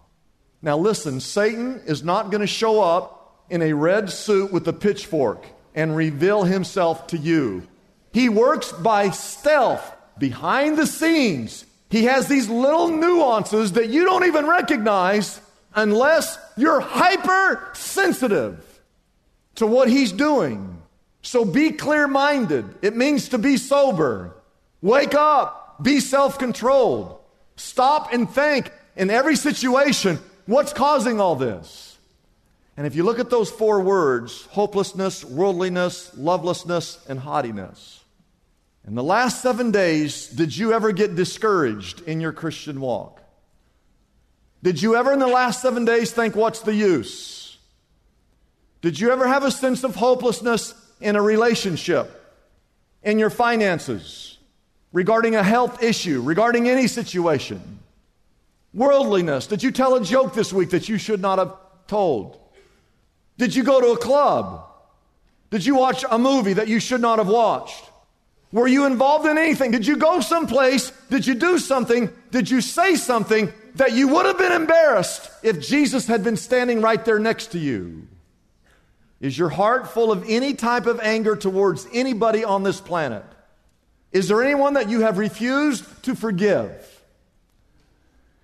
Now, 0.61 0.77
listen, 0.77 1.21
Satan 1.21 1.81
is 1.87 2.05
not 2.05 2.31
going 2.31 2.43
to 2.43 2.47
show 2.47 2.83
up 2.83 3.45
in 3.49 3.63
a 3.63 3.73
red 3.73 4.11
suit 4.11 4.53
with 4.53 4.69
a 4.69 4.73
pitchfork 4.73 5.47
and 5.75 5.97
reveal 5.97 6.45
himself 6.45 7.07
to 7.09 7.19
you. 7.19 7.67
He 8.13 8.29
works 8.29 8.73
by 8.73 9.11
stealth, 9.11 9.91
behind 10.19 10.77
the 10.77 10.87
scenes. 10.87 11.65
He 11.95 12.07
has 12.07 12.27
these 12.27 12.49
little 12.49 12.89
nuances 12.89 13.75
that 13.75 13.89
you 13.89 14.05
don't 14.05 14.25
even 14.25 14.49
recognize 14.49 15.41
unless 15.77 16.37
you're 16.57 16.81
hypersensitive 16.81 18.81
to 19.55 19.67
what 19.69 19.89
he's 19.89 20.11
doing. 20.11 20.83
So 21.23 21.45
be 21.45 21.71
clear 21.71 22.09
minded. 22.09 22.65
It 22.83 22.97
means 22.97 23.29
to 23.29 23.39
be 23.39 23.57
sober. 23.57 24.35
Wake 24.83 25.15
up. 25.15 25.85
Be 25.85 26.01
self 26.01 26.37
controlled. 26.37 27.17
Stop 27.55 28.13
and 28.13 28.29
think 28.29 28.73
in 28.97 29.09
every 29.09 29.37
situation 29.37 30.19
what's 30.47 30.73
causing 30.73 31.21
all 31.21 31.37
this? 31.37 31.97
And 32.77 32.89
if 32.89 32.97
you 32.97 33.05
look 33.05 33.21
at 33.21 33.31
those 33.31 33.53
four 33.53 33.79
words 33.79 34.47
hopelessness, 34.47 35.25
worldliness, 35.25 36.11
lovelessness, 36.17 36.99
and 37.09 37.21
haughtiness 37.21 38.04
in 38.87 38.95
the 38.95 39.03
last 39.03 39.43
seven 39.43 39.71
days, 39.71 40.29
did 40.29 40.57
you 40.57 40.73
ever 40.73 40.93
get 40.93 41.15
discouraged 41.15 42.03
in 42.03 42.21
your 42.21 42.33
Christian 42.33 42.81
walk? 42.81 43.23
Did 44.63 44.81
you 44.81 44.97
ever 44.97 45.13
in 45.13 45.19
the 45.19 45.27
last 45.27 45.63
seven 45.63 45.85
days 45.85 46.11
think, 46.11 46.35
what's 46.37 46.61
the 46.61 46.75
use? 46.75 47.59
Did 48.83 49.01
you 49.01 49.11
ever 49.11 49.27
have 49.27 49.45
a 49.45 49.51
sense 49.51 49.85
of 49.85 49.95
hopelessness 49.95 50.75
in 51.01 51.17
a 51.17 51.23
relationship, 51.23 52.11
in 53.03 53.19
your 53.19 53.31
finances? 53.31 54.35
regarding 54.95 55.35
a 55.35 55.43
health 55.43 55.83
issue, 55.83 56.23
regarding 56.23 56.69
any 56.69 56.87
situation. 56.87 57.81
Worldliness. 58.73 59.49
Did 59.49 59.63
you 59.63 59.73
tell 59.73 59.97
a 59.97 60.05
joke 60.05 60.35
this 60.35 60.53
week 60.53 60.71
that 60.71 60.89
you 60.89 60.97
should 60.99 61.21
not 61.21 61.39
have 61.39 61.53
told? 61.89 62.39
Did 63.37 63.55
you 63.55 63.65
go 63.65 63.81
to 63.81 63.89
a 63.89 63.99
club? 63.99 64.65
Did 65.51 65.67
you 65.67 65.75
watch 65.75 66.05
a 66.09 66.17
movie 66.17 66.55
that 66.55 66.69
you 66.69 66.79
should 66.79 67.01
not 67.01 67.19
have 67.19 67.29
watched? 67.29 67.85
Were 68.55 68.69
you 68.69 68.87
involved 68.87 69.27
in 69.27 69.37
anything? 69.37 69.73
Did 69.73 69.85
you 69.85 69.97
go 69.97 70.21
someplace? 70.21 70.93
Did 71.11 71.27
you 71.27 71.35
do 71.35 71.59
something? 71.59 72.09
Did 72.31 72.49
you 72.49 72.61
say 72.61 72.95
something 72.95 73.53
that 73.75 73.95
you 73.95 74.07
would 74.07 74.27
have 74.27 74.39
been 74.39 74.53
embarrassed 74.53 75.29
if 75.43 75.59
Jesus 75.59 76.07
had 76.07 76.23
been 76.23 76.37
standing 76.37 76.81
right 76.81 77.05
there 77.05 77.19
next 77.19 77.49
to 77.49 77.59
you? 77.59 78.07
Is 79.21 79.37
your 79.37 79.49
heart 79.49 79.91
full 79.91 80.13
of 80.13 80.25
any 80.29 80.55
type 80.55 80.87
of 80.87 81.01
anger 81.01 81.35
towards 81.35 81.89
anybody 81.93 82.45
on 82.45 82.63
this 82.63 82.81
planet? 82.81 83.25
Is 84.13 84.29
there 84.29 84.41
anyone 84.41 84.75
that 84.75 84.89
you 84.89 85.01
have 85.01 85.19
refused 85.19 86.05
to 86.05 86.15
forgive? 86.15 86.71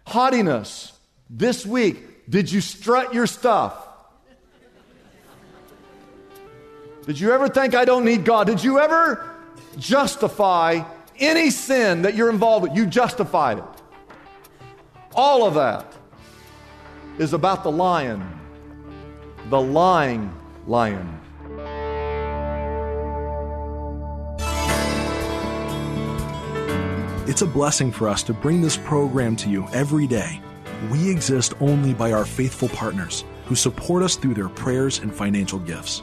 Haughtiness. 0.09 0.92
This 1.29 1.64
week, 1.64 2.29
did 2.29 2.51
you 2.51 2.61
strut 2.61 3.14
your 3.14 3.29
stuff? 3.29 3.87
Did 7.07 7.20
you 7.20 7.31
ever 7.31 7.49
think 7.49 7.77
I 7.77 7.85
don't 7.85 8.05
need 8.05 8.25
God? 8.25 8.49
Did 8.49 8.64
you 8.64 8.81
ever 8.81 9.30
justify 9.79 10.83
any 11.19 11.51
sin 11.51 12.03
that 12.03 12.15
you're 12.15 12.31
involved 12.31 12.69
with? 12.69 12.77
You 12.77 12.87
justified 12.87 13.59
it. 13.59 13.65
All 15.15 15.47
of 15.47 15.55
that 15.55 15.93
is 17.19 17.33
about 17.33 17.63
the 17.63 17.71
lion, 17.71 18.23
the 19.49 19.61
lying 19.61 20.33
lion. 20.67 21.21
It's 27.27 27.43
a 27.43 27.47
blessing 27.47 27.93
for 27.93 28.09
us 28.09 28.25
to 28.25 28.33
bring 28.33 28.61
this 28.61 28.77
program 28.77 29.37
to 29.37 29.49
you 29.49 29.69
every 29.73 30.07
day. 30.07 30.41
We 30.91 31.09
exist 31.09 31.55
only 31.61 31.95
by 31.95 32.13
our 32.13 32.25
faithful 32.25 32.69
partners 32.71 33.25
who 33.45 33.55
support 33.55 34.03
us 34.03 34.17
through 34.17 34.35
their 34.35 34.49
prayers 34.49 34.99
and 34.99 35.15
financial 35.15 35.59
gifts. 35.59 36.03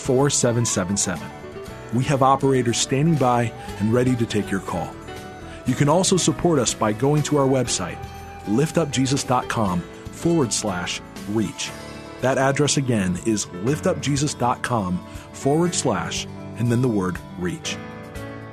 4777. 0.00 1.28
We 1.94 2.04
have 2.04 2.22
operators 2.22 2.78
standing 2.78 3.16
by 3.16 3.52
and 3.78 3.92
ready 3.92 4.16
to 4.16 4.26
take 4.26 4.50
your 4.50 4.60
call. 4.60 4.94
You 5.66 5.74
can 5.74 5.88
also 5.88 6.16
support 6.16 6.58
us 6.58 6.74
by 6.74 6.92
going 6.92 7.22
to 7.24 7.36
our 7.36 7.46
website, 7.46 7.98
liftupjesus.com 8.46 9.80
forward 9.80 10.52
slash 10.52 11.00
reach. 11.30 11.70
That 12.20 12.38
address 12.38 12.76
again 12.76 13.18
is 13.26 13.46
liftupjesus.com 13.46 14.98
forward 15.32 15.74
slash 15.74 16.26
and 16.58 16.70
then 16.70 16.82
the 16.82 16.88
word 16.88 17.18
reach. 17.38 17.76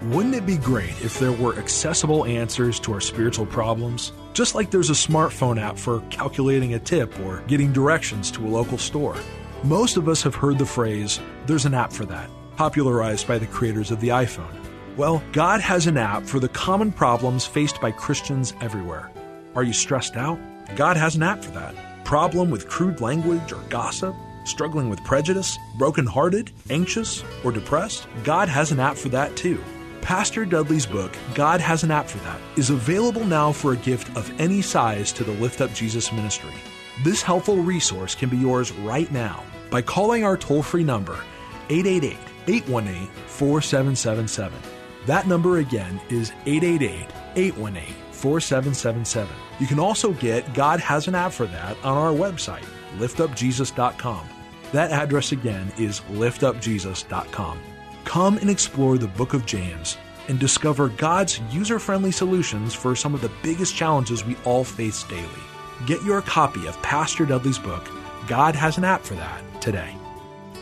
Wouldn't 0.03 0.35
it 0.35 0.45
be 0.45 0.57
great 0.57 1.01
if 1.03 1.19
there 1.19 1.31
were 1.31 1.57
accessible 1.57 2.25
answers 2.25 2.79
to 2.81 2.93
our 2.93 3.01
spiritual 3.01 3.47
problems? 3.47 4.13
Just 4.33 4.53
like 4.53 4.69
there's 4.69 4.91
a 4.91 4.93
smartphone 4.93 5.59
app 5.59 5.77
for 5.77 6.01
calculating 6.11 6.75
a 6.75 6.79
tip 6.79 7.19
or 7.21 7.41
getting 7.47 7.73
directions 7.73 8.29
to 8.31 8.45
a 8.45 8.47
local 8.47 8.77
store. 8.77 9.17
Most 9.63 9.97
of 9.97 10.07
us 10.07 10.21
have 10.21 10.35
heard 10.35 10.59
the 10.59 10.65
phrase, 10.65 11.19
there's 11.47 11.65
an 11.65 11.73
app 11.73 11.93
for 11.93 12.05
that, 12.05 12.29
popularized 12.57 13.27
by 13.27 13.37
the 13.37 13.47
creators 13.47 13.89
of 13.89 14.01
the 14.01 14.09
iPhone. 14.09 14.53
Well, 14.97 15.23
God 15.31 15.61
has 15.61 15.87
an 15.87 15.97
app 15.97 16.25
for 16.25 16.39
the 16.39 16.49
common 16.49 16.91
problems 16.91 17.45
faced 17.45 17.79
by 17.79 17.91
Christians 17.91 18.53
everywhere. 18.61 19.11
Are 19.55 19.63
you 19.63 19.73
stressed 19.73 20.17
out? 20.17 20.37
God 20.75 20.97
has 20.97 21.15
an 21.15 21.23
app 21.23 21.43
for 21.43 21.51
that. 21.51 21.73
Problem 22.03 22.51
with 22.51 22.67
crude 22.67 22.99
language 22.99 23.51
or 23.51 23.61
gossip? 23.69 24.13
Struggling 24.43 24.89
with 24.89 25.03
prejudice? 25.03 25.57
Brokenhearted? 25.77 26.51
Anxious? 26.69 27.23
Or 27.43 27.51
depressed? 27.51 28.07
God 28.23 28.49
has 28.49 28.71
an 28.71 28.79
app 28.79 28.97
for 28.97 29.09
that 29.09 29.35
too. 29.35 29.63
Pastor 30.01 30.45
Dudley's 30.45 30.85
book, 30.85 31.17
God 31.35 31.59
Has 31.59 31.83
an 31.83 31.91
App 31.91 32.07
for 32.07 32.17
That, 32.19 32.39
is 32.55 32.69
available 32.69 33.25
now 33.25 33.51
for 33.51 33.73
a 33.73 33.77
gift 33.77 34.15
of 34.15 34.31
any 34.39 34.61
size 34.61 35.11
to 35.11 35.25
the 35.25 35.33
Lift 35.33 35.59
Up 35.59 35.73
Jesus 35.73 36.13
ministry. 36.13 36.53
This 37.03 37.21
helpful 37.21 37.57
resource 37.57 38.15
can 38.15 38.29
be 38.29 38.37
yours 38.37 38.71
right 38.71 39.11
now 39.11 39.43
by 39.69 39.81
calling 39.81 40.23
our 40.23 40.37
toll 40.37 40.63
free 40.63 40.83
number, 40.83 41.19
888 41.69 42.17
818 42.47 43.07
4777. 43.27 44.59
That 45.05 45.27
number 45.27 45.57
again 45.57 46.01
is 46.09 46.31
888 46.45 47.07
818 47.35 47.95
4777. 48.11 49.35
You 49.59 49.67
can 49.67 49.79
also 49.79 50.11
get 50.13 50.53
God 50.53 50.79
Has 50.79 51.07
an 51.07 51.15
App 51.15 51.31
for 51.31 51.45
That 51.47 51.77
on 51.83 51.97
our 51.97 52.11
website, 52.11 52.65
liftupjesus.com. 52.97 54.27
That 54.71 54.91
address 54.91 55.31
again 55.31 55.71
is 55.77 56.01
liftupjesus.com. 56.11 57.59
Come 58.05 58.37
and 58.37 58.49
explore 58.49 58.97
the 58.97 59.07
book 59.07 59.33
of 59.33 59.45
James 59.45 59.97
and 60.27 60.39
discover 60.39 60.89
God's 60.89 61.39
user 61.51 61.79
friendly 61.79 62.11
solutions 62.11 62.73
for 62.73 62.95
some 62.95 63.13
of 63.13 63.21
the 63.21 63.31
biggest 63.43 63.75
challenges 63.75 64.25
we 64.25 64.35
all 64.43 64.63
face 64.63 65.03
daily. 65.03 65.27
Get 65.85 66.03
your 66.03 66.21
copy 66.21 66.67
of 66.67 66.81
Pastor 66.81 67.25
Dudley's 67.25 67.59
book, 67.59 67.89
God 68.27 68.55
has 68.55 68.77
an 68.77 68.83
app 68.83 69.03
for 69.03 69.15
that 69.15 69.41
today. 69.61 69.95